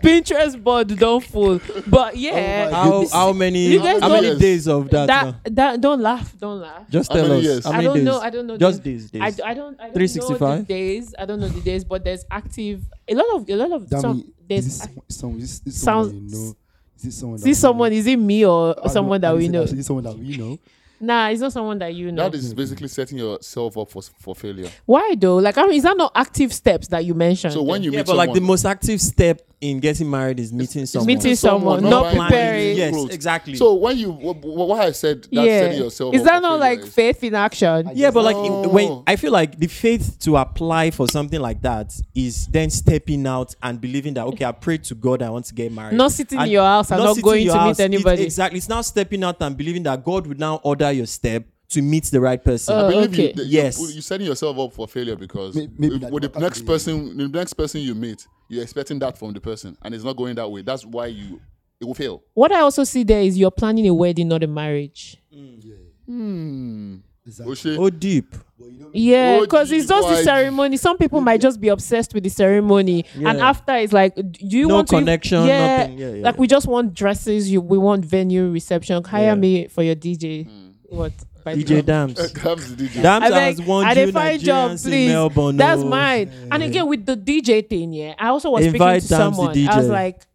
[0.06, 4.20] pinterest board don't fool but oh yeah Oh How how many You guys how know-
[4.22, 5.06] many days of that?
[5.08, 5.24] now?
[5.44, 7.44] that that don't laugh don't laugh Just How tell many us.
[7.44, 7.64] years?
[7.64, 8.04] How I many don't days?
[8.04, 8.18] know.
[8.20, 8.56] I don't know.
[8.56, 9.10] Just the- days.
[9.10, 9.22] days.
[9.22, 9.80] I, d- I don't.
[9.80, 10.58] I don't know 365?
[10.58, 11.14] the days.
[11.18, 12.82] I don't know the days, but there's active.
[13.08, 14.18] A lot of a lot of Damn some.
[14.20, 14.26] it.
[14.48, 16.56] There's Is this ac- someone, is this, this Sounds- someone that you know?
[16.96, 17.36] Is this someone?
[17.36, 17.92] that see we someone.
[17.92, 19.62] Is it me or I someone I that we said, know?
[19.62, 20.58] actually, someone that we know.
[20.98, 22.22] Nah, it's not someone that you know.
[22.30, 24.70] That is basically setting yourself up for, for failure.
[24.86, 25.36] Why though?
[25.36, 27.52] Like, I mean, is that not active steps that you mentioned?
[27.52, 30.52] So when you yeah, meet but like the most active step in getting married is
[30.52, 31.06] meeting someone.
[31.06, 32.76] meeting someone, not not preparing.
[32.76, 33.10] Yes, clothes.
[33.14, 33.54] exactly.
[33.56, 36.60] So when you wh- wh- what I said, that yeah, setting yourself is that not
[36.60, 37.90] like faith in action?
[37.94, 38.68] yeah, but like in- No.
[38.68, 43.26] when I feel like the faith to apply for something like that is then stepping
[43.26, 45.96] out and believing that okay, I prayed to God, I want to get married.
[45.96, 47.70] Not sitting in your house and not sitting going to meet house.
[47.80, 48.22] It's- anybody.
[48.24, 48.58] exactly.
[48.58, 52.04] It's now stepping out and believing that God would now order your step to meet
[52.04, 52.74] the right person.
[52.74, 53.26] Uh, I believe okay.
[53.28, 53.78] you, that Yes.
[53.80, 57.16] you're, you're setting yourself up for failure because May- maybe if- with the next person,
[57.16, 60.34] the next person you meet, you're expecting that from the person, and it's not going
[60.36, 60.62] that way.
[60.62, 61.40] That's why you
[61.80, 62.22] it will fail.
[62.34, 65.16] What I also see there is you're planning a wedding, not a marriage.
[66.06, 66.96] Hmm.
[67.26, 67.76] Exactly.
[67.76, 68.30] Oh, deep.
[68.56, 70.76] But you know, Yeah, Oh, because it's just the ceremony.
[70.76, 74.68] Some people might just be obsessed with the ceremony, and after it's like, do you
[74.68, 74.94] No want to?
[74.96, 75.98] connection, Yeah, nothing.
[75.98, 76.40] Yeah, yeah, like yeah.
[76.40, 77.50] we just want dresses.
[77.50, 79.02] You, we want venue, reception.
[79.02, 79.34] Hire Yeah.
[79.34, 80.46] me for your DJ.
[80.84, 81.12] What?
[81.46, 81.82] By DJ way.
[81.82, 82.32] Dams.
[82.32, 83.02] Comes the DJ.
[83.02, 85.08] Dams I has beg, one I Jew dey job, Nigerians in.
[85.08, 85.56] Melbourne.
[85.56, 85.88] That's oh.
[85.88, 86.32] mine.
[86.50, 89.68] And again, with the DJ thing, yeah, I also was Invite speaking to Dams someone.
[89.68, 90.26] I was like,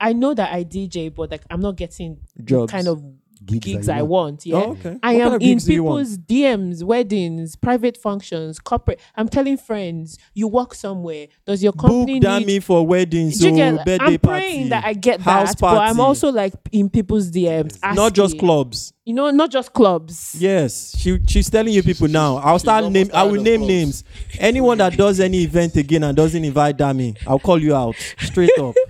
[0.00, 2.72] I know that I DJ, but like I'm not getting the Jobs.
[2.72, 3.00] kind of
[3.46, 4.10] Gigs gigs, I want.
[4.10, 4.46] want.
[4.46, 4.56] Yeah.
[4.56, 4.98] Oh, okay.
[5.02, 6.04] I What kind am of in gigs do you want?
[6.06, 9.00] people's DMs, weddings, private functions, corporate.
[9.14, 11.28] I'm telling friends, you work somewhere.
[11.46, 14.68] Does your company Book need me for weddings, Do so oh, get- birthday I'm party.
[14.70, 17.78] that I get house that, but I'm also like in people's DMs.
[17.94, 18.92] not just clubs.
[19.04, 20.34] You know, not just clubs.
[20.36, 22.38] Yes, she she's telling you people now.
[22.38, 23.08] I'll start name.
[23.14, 23.68] I will name clubs.
[23.68, 24.04] names.
[24.40, 28.50] Anyone that does any event again and doesn't invite Dami, I'll call you out straight
[28.58, 28.74] up.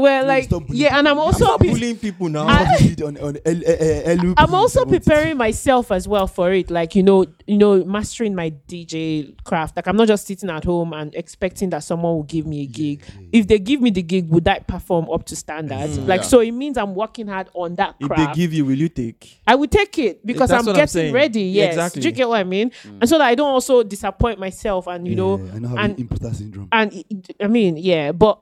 [0.00, 2.46] well, like yeah, and I'm also pre- bullying people now.
[2.46, 5.04] I- What you did on on L- uh, uh, LUP, I'm also I want it.
[5.04, 6.70] preparing myself as well for it.
[6.70, 9.76] Like you know, you know, mastering my DJ craft.
[9.76, 12.66] Like I'm not just sitting at home and expecting that someone will give me a
[12.66, 13.02] gig.
[13.32, 15.98] If they give me the gig, would I perform up to standards?
[15.98, 16.26] like Yeah.
[16.26, 19.40] so, it means I'm working hard on that if they give you, will you take?
[19.46, 21.12] I will take it because I'm I'm getting saying.
[21.14, 21.42] ready.
[21.42, 22.02] Yeah, Yes, exactly.
[22.02, 22.70] do you get what I mean?
[23.00, 25.98] And so that I don't also disappoint myself, and you know, Yeah, I know and-
[25.98, 26.68] imposter syndrome.
[26.72, 27.04] and
[27.40, 28.38] I mean, yeah, but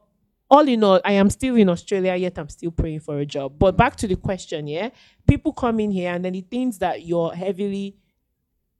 [0.50, 3.58] all in all, I am still in Australia, yet I'm still praying for a job.
[3.58, 4.90] But back to the question, yeah,
[5.26, 7.96] people come in here and then the things that you're heavily,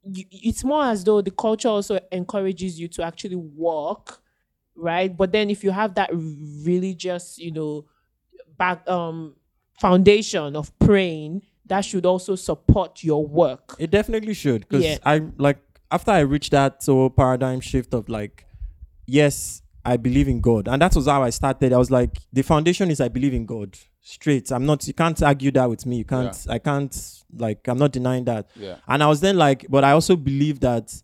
[0.03, 4.21] you, it's more as though the culture also encourages you to actually work,
[4.75, 5.15] right?
[5.15, 7.85] But then if you have that religious, you know,
[8.57, 9.37] back um
[9.79, 13.77] foundation of praying, that should also support your work.
[13.79, 14.99] It definitely should because Yeah.
[15.05, 15.59] I like
[15.91, 18.47] after I reached that so paradigm shift of like,
[19.07, 21.73] yes, I believe in God, and that was how I started.
[21.73, 23.77] I was like, the foundation is I believe in God.
[24.01, 24.51] Straight.
[24.51, 24.87] I'm not.
[24.87, 25.99] You can't argue that with me.
[25.99, 26.37] You can't.
[26.49, 26.95] I can't.
[27.37, 28.49] Like, I'm not denying that.
[28.55, 28.77] Yeah.
[28.87, 30.95] And I was then like, but I also believe that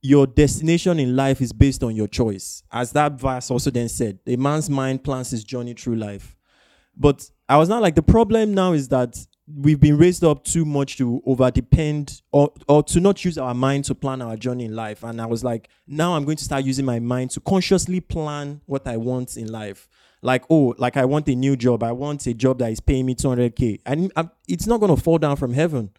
[0.00, 2.62] your destination in life is based on your choice.
[2.70, 6.36] As that verse also then said, a man's mind plans his journey through life.
[6.96, 9.16] But I was not like, the problem now is that
[9.56, 13.54] we've been raised up too much to over depend or, or to not use our
[13.54, 15.02] mind to plan our journey in life.
[15.02, 18.60] And I was like, now I'm going to start using my mind to consciously plan
[18.66, 19.88] what I want in life.
[20.22, 21.82] Like, oh, like I want a new job.
[21.82, 23.80] I want a job that is paying me 200K.
[23.84, 25.90] And I'm, it's not going to fall down from heaven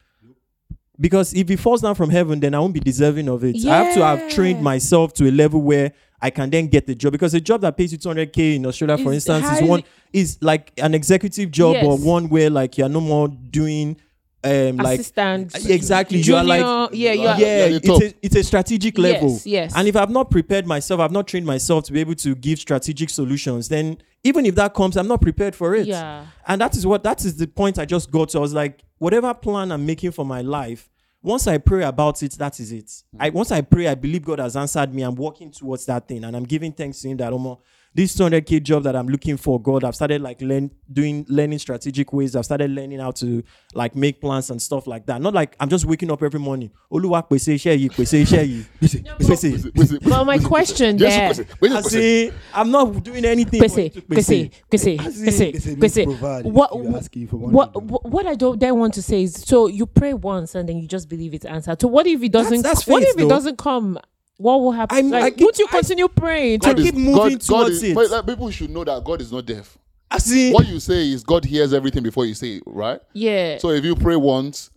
[1.00, 3.84] because if it falls down from heaven then i won't be deserving of it i
[3.84, 5.92] have to have trained myself to a level where
[6.22, 8.98] i can then get the job because a job that pays you 200k in australia
[8.98, 12.90] for Is instance is one is like an executive job or one where like you're
[12.90, 13.98] no more doing
[14.44, 18.14] um like Assistant, exactly you are like junior, yeah, you are, yeah, You're it's a,
[18.22, 19.30] it's a strategic level.
[19.30, 19.74] Yes, yes.
[19.76, 22.60] And if I've not prepared myself, I've not trained myself to be able to give
[22.60, 25.88] strategic solutions, then even if that comes, I'm not prepared for it.
[25.88, 26.26] Yeah.
[26.48, 28.40] And that is what that is the point I just got to.
[28.40, 30.90] I was like, whatever plan I'm making for my life,
[31.22, 33.04] once I pray about it, that is it.
[33.20, 35.02] I once I pray, I believe God has answered me.
[35.02, 37.60] I'm walking towards that thing, and I'm giving thanks to Him that Omo,
[37.96, 42.12] this 200k job that I'm looking for, God, I've started like learn doing learning strategic
[42.12, 42.36] ways.
[42.36, 43.44] I've started learning how to
[43.76, 45.22] like make plans and stuff like that.
[45.22, 46.72] Not like I'm just waking up every morning.
[46.92, 48.66] Oluwa pèsè iṣẹ́ yìí, pèsè iṣẹ́ yìí.
[48.82, 49.76] Bisi, Pèsè.
[49.76, 51.30] Wait, wait, But my question there.
[51.30, 51.90] I Kwesi.
[51.90, 53.62] say I'm not doing anything.
[53.62, 55.26] for Kwesi, you to Kwesi, Kwesi, I see.
[55.26, 56.04] Kwesi, Bisi means Kwesi.
[56.06, 56.46] provide.
[56.46, 59.34] What, You're asking for one what, what, what I don't then want to say is,
[59.36, 61.80] so you pray once and then you just believe it's answered.
[61.82, 62.62] So what if it doesn't?
[62.64, 63.30] that's what faith, if it though.
[63.30, 64.00] doesn't come?
[64.44, 64.98] What will happen?
[64.98, 66.60] I'm- like, I keep- would you I- continue praying?
[66.66, 67.96] I To, keep moving towards is, it.
[67.96, 69.78] But like, people should know that God is not deaf.
[70.12, 70.52] I see.
[70.52, 73.00] What you say is God hears everything before you say it, right?
[73.14, 73.58] yeah.
[73.58, 74.70] So if you pray once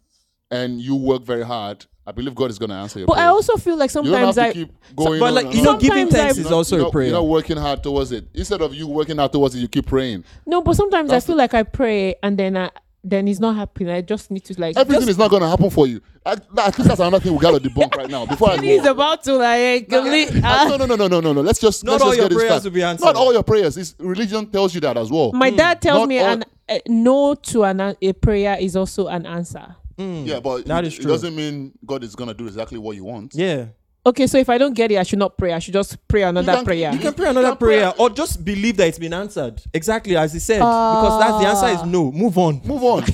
[0.53, 3.27] and you work very hard, I believe God is going to answer your but prayer.
[3.27, 4.53] I also feel like you don't have sometimes I.
[4.53, 5.19] keep going.
[5.19, 5.65] but like you on.
[5.65, 7.07] know, giving thanks is also you're a not- prayer.
[7.09, 8.29] You're not working hard towards it.
[8.35, 10.23] Instead of you working hard towards it, you keep praying.
[10.47, 12.71] No, but sometimes That's I feel like I pray and then I
[13.09, 13.91] then it's not happening.
[13.91, 14.77] I just need to like.
[14.77, 16.01] Everything just, is not going to happen for you.
[16.25, 18.27] I, I think that's another thing we got to debunk right now.
[18.27, 19.89] Before I He's about to like.
[19.89, 20.67] complete- Uh, ah.
[20.69, 21.41] no, no, no, no, no, no, no.
[21.41, 22.65] Let's just Not let's all just your get prayers fact.
[22.65, 23.05] will be answered.
[23.05, 23.77] Not all your prayers.
[23.77, 25.33] This religion tells you that as well.
[25.33, 28.75] My dad tells Not me all- an uh, no to an an- a prayer is
[28.75, 29.77] also an answer.
[29.99, 32.97] yeah, but That it, is it doesn't mean God is going to do exactly what
[32.97, 33.35] you want.
[33.35, 33.67] Yeah.
[34.07, 35.53] Okay, so if I don't get it, I should not pray.
[35.53, 36.93] I should just pray another can- prayer.
[36.93, 39.61] You can pray another can pray- prayer or just believe that it's been answered.
[39.75, 40.59] Exactly as he said.
[40.61, 42.13] because that's the answer is no.
[42.13, 42.61] Move on.
[42.65, 43.05] Move on.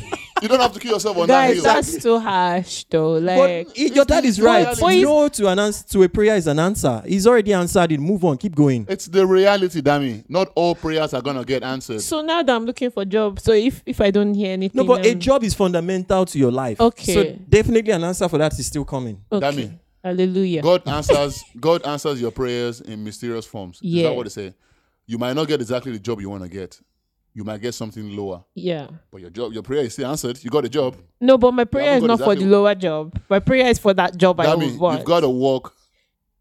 [0.43, 1.64] you don't have to kill yourself on that Guys, hill.
[1.64, 3.12] that's too harsh, though.
[3.12, 4.76] Like, it- your dad is right.
[4.78, 7.03] But he's- no to an answer to a prayer is an answer.
[7.07, 7.99] He's already answered it.
[7.99, 8.36] Move on.
[8.36, 8.84] Keep going.
[8.86, 10.24] It's the reality, Dammy.
[10.28, 12.03] Not all prayers are going to get answered.
[12.03, 14.84] so now that I'm looking for job, so if if I don't hear anything, No,
[14.86, 16.78] but a um, job is fundamental to your life.
[16.78, 17.14] Okay.
[17.14, 19.18] So definitely an answer for that is still coming.
[19.32, 19.40] okay.
[19.51, 19.78] Dammy.
[20.05, 20.62] Hallelujah.
[20.62, 23.76] God answers God answers your prayers in mysterious forms.
[23.76, 24.09] Is Yeah.
[24.09, 24.55] that what they say?
[25.07, 26.80] You might not get exactly the job you want to get.
[27.34, 28.44] You might get something lower.
[28.55, 28.88] Yeah.
[29.11, 30.42] But your job, your prayer is still answered.
[30.44, 30.96] You got a job.
[31.20, 33.18] No, but my prayer is not got for the lower job.
[33.30, 34.98] My prayer is for that job I That would means want.
[34.98, 35.72] you've got to work.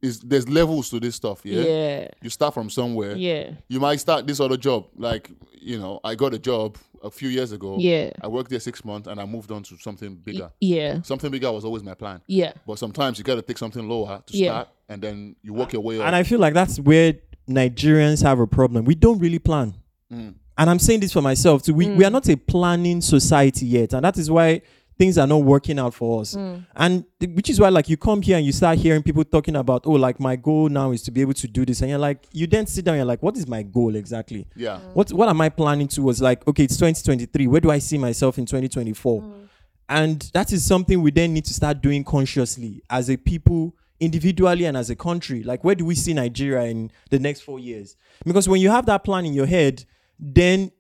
[0.02, 1.62] Is there's levels to this stuff, yeah?
[1.62, 2.08] yeah.
[2.24, 3.16] You start from somewhere.
[3.16, 3.52] Yeah.
[3.70, 4.88] You might start this other job.
[4.98, 5.30] Like,
[5.62, 7.78] you know, I got a job a few years ago.
[7.80, 8.12] Yeah.
[8.22, 10.52] I worked there six months and I moved on to something bigger.
[10.60, 11.02] Yeah.
[11.02, 12.22] Something bigger was always my plan.
[12.28, 12.54] Yeah.
[12.66, 14.52] But sometimes you got to take something lower to Yeah.
[14.52, 16.06] start and then you work your way up.
[16.08, 17.16] And I feel like that's where
[17.50, 18.86] Nigerians have a problem.
[18.86, 19.74] We don't really plan.
[20.12, 20.36] Mm.
[20.58, 21.74] And I'm saying this for myself too.
[21.74, 23.94] We, we are not a planning society yet.
[23.94, 24.62] And that is why
[25.02, 26.36] things are not working out for us.
[26.36, 26.64] Mm.
[26.76, 29.56] And th- which is why, like, you come here and you start hearing people talking
[29.56, 31.82] about, oh, like, my goal now is to be able to do this.
[31.82, 34.46] And you're like, you then sit down, you're like, what is my goal exactly?
[34.56, 34.76] yeah.
[34.78, 34.94] Mm.
[34.94, 36.22] What what am I planning towards?
[36.22, 37.48] Like, okay, it's 2023.
[37.48, 39.22] Where do I see myself in 2024?
[39.24, 39.48] Mm.
[39.90, 44.66] And that is something we then need to start doing consciously as a people, individually
[44.66, 45.42] and as a country.
[45.42, 47.96] Like, where do we see Nigeria in the next four years?
[48.24, 49.84] Because when you have that plan in your head,
[50.20, 50.72] then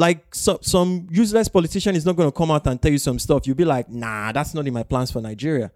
[0.00, 3.18] like so, some useless politician is not going to come out and tell you some
[3.18, 3.46] stuff.
[3.46, 5.70] You'll be like, nah, that's not in my plans for Nigeria.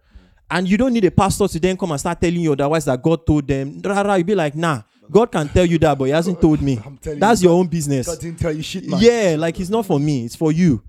[0.50, 3.02] And you don't need a pastor to then come and start telling you otherwise that
[3.02, 3.80] God told them.
[3.84, 6.80] Rara, you'll be like, nah, God can tell you that, but He hasn't told me.
[6.84, 8.06] I'm telling That's you, your God- own business.
[8.06, 9.00] God didn't tell you shit, man.
[9.02, 10.82] Yeah, like it's not for me, it's for you.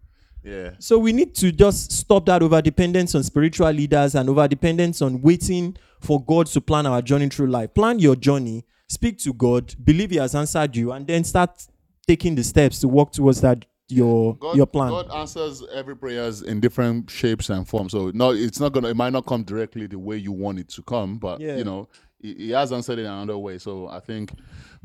[0.43, 0.71] Yeah.
[0.79, 5.01] So we need to just stop that over dependence on spiritual leaders and over dependence
[5.01, 7.73] on waiting for God to plan our journey through life.
[7.73, 11.65] Plan your journey, speak to God, believe He has answered you, and then start
[12.07, 14.89] taking the steps to walk towards that your God, your plan.
[14.89, 17.91] God answers every prayers in different shapes and forms.
[17.91, 18.89] So no, it's not gonna.
[18.89, 21.57] It might not come directly the way you want it to come, but Yeah.
[21.57, 21.87] you know,
[22.19, 23.59] he, he has answered it in another way.
[23.59, 24.31] So I think,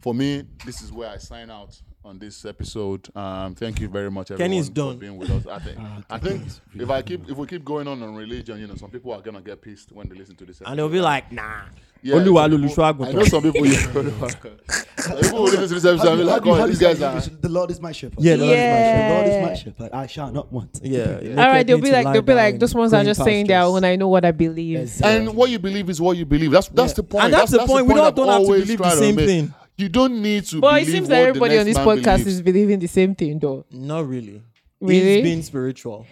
[0.00, 3.08] for me, this is where I sign out on this episode.
[3.16, 4.98] Um, thank you very much, everyone, Kenny's for done.
[4.98, 5.46] being with us.
[5.46, 5.78] I think.
[5.80, 6.42] Ah, I think
[6.74, 9.22] if I keep if we keep going on on religion, you know, some people are
[9.22, 10.60] gonna get pissed when they listen to this.
[10.60, 11.62] and they'll be like, nah.
[12.02, 13.08] Yeah, Oluwa some lolu people- ṣọ́ àgùntàn.
[13.08, 13.66] I know some people.
[15.00, 16.66] some people will listen to this episode How and be you- how like, do "Oh,
[16.66, 18.18] these guys are." The Lord is my shepherd.
[18.20, 19.08] Yeah, the Lord is my Yeah.
[19.08, 19.92] The Lord is my shepherd.
[19.92, 20.80] I shall not want.
[20.82, 21.18] Yeah.
[21.42, 23.84] All right, they'll be like, they'll be like, those ones are just saying their own.
[23.84, 24.78] I know what I believe.
[24.80, 25.26] Exactly.
[25.28, 26.50] And what you believe is what you believe.
[26.52, 26.96] That's that's Yeah.
[26.96, 27.24] the point.
[27.24, 27.86] And that's the point.
[27.86, 29.54] We I've don't- don't have to believe the same thing.
[29.76, 30.60] You don't need to.
[30.60, 33.64] But it seems that everybody on this podcast is believing the same thing, though.
[33.70, 34.42] Not really.
[34.80, 35.16] Really?
[35.16, 36.06] He's being spiritual.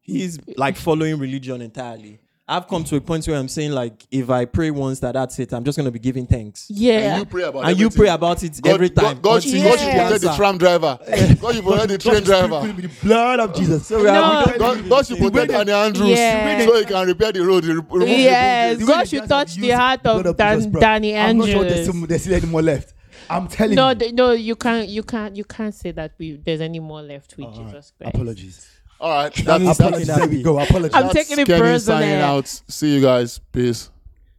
[0.00, 2.18] He's like following religion entirely.
[2.52, 5.38] I've come to a point where I'm saying like, if I pray once, that that's
[5.38, 5.52] it.
[5.52, 6.66] I'm just gonna be giving thanks.
[6.68, 7.16] Yeah.
[7.16, 9.14] And you pray about and you pray about it God, every time.
[9.14, 10.98] God, God, until God you should see protect the tram driver.
[11.40, 12.60] God should protect the train driver.
[12.60, 13.86] With the blood of Jesus.
[13.86, 14.44] So we No.
[14.46, 15.66] we God, believe God in should protect thing.
[15.66, 16.66] Danny Andrews Yeah.
[16.66, 17.64] so he can repair the road.
[17.64, 20.80] Remove Yes, The God the should touch the heart blood of Dan, bro.
[20.80, 21.86] Danny I'm not sure there's, Andrews.
[21.86, 22.92] some, there's still any more left.
[23.30, 23.94] I'm telling No, you.
[23.94, 27.34] th- no, you can't, you can't, you can't say that we there's any more left
[27.36, 27.66] with All right.
[27.66, 28.14] Jesus Christ.
[28.14, 28.68] Apologies.
[29.02, 30.60] All right, That that's, means that's, that we go.
[30.60, 30.94] Apologies.
[30.94, 31.98] I'm taking it Kenny personal.
[31.98, 32.46] signing out.
[32.68, 33.40] See you guys.
[33.50, 33.90] Peace.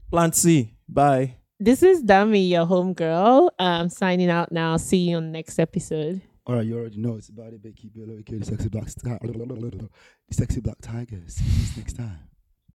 [0.10, 0.74] Plant C.
[0.88, 1.36] Bye.
[1.60, 3.50] This is Dami, your homegirl.
[3.60, 4.78] I'm signing out now.
[4.78, 6.22] See you on next episode.
[6.46, 7.62] All right, you already know it's about it.
[7.62, 9.90] Becky Bello, aka the sexy black, the
[10.32, 11.22] sexy black tiger.
[11.28, 12.20] See you next time.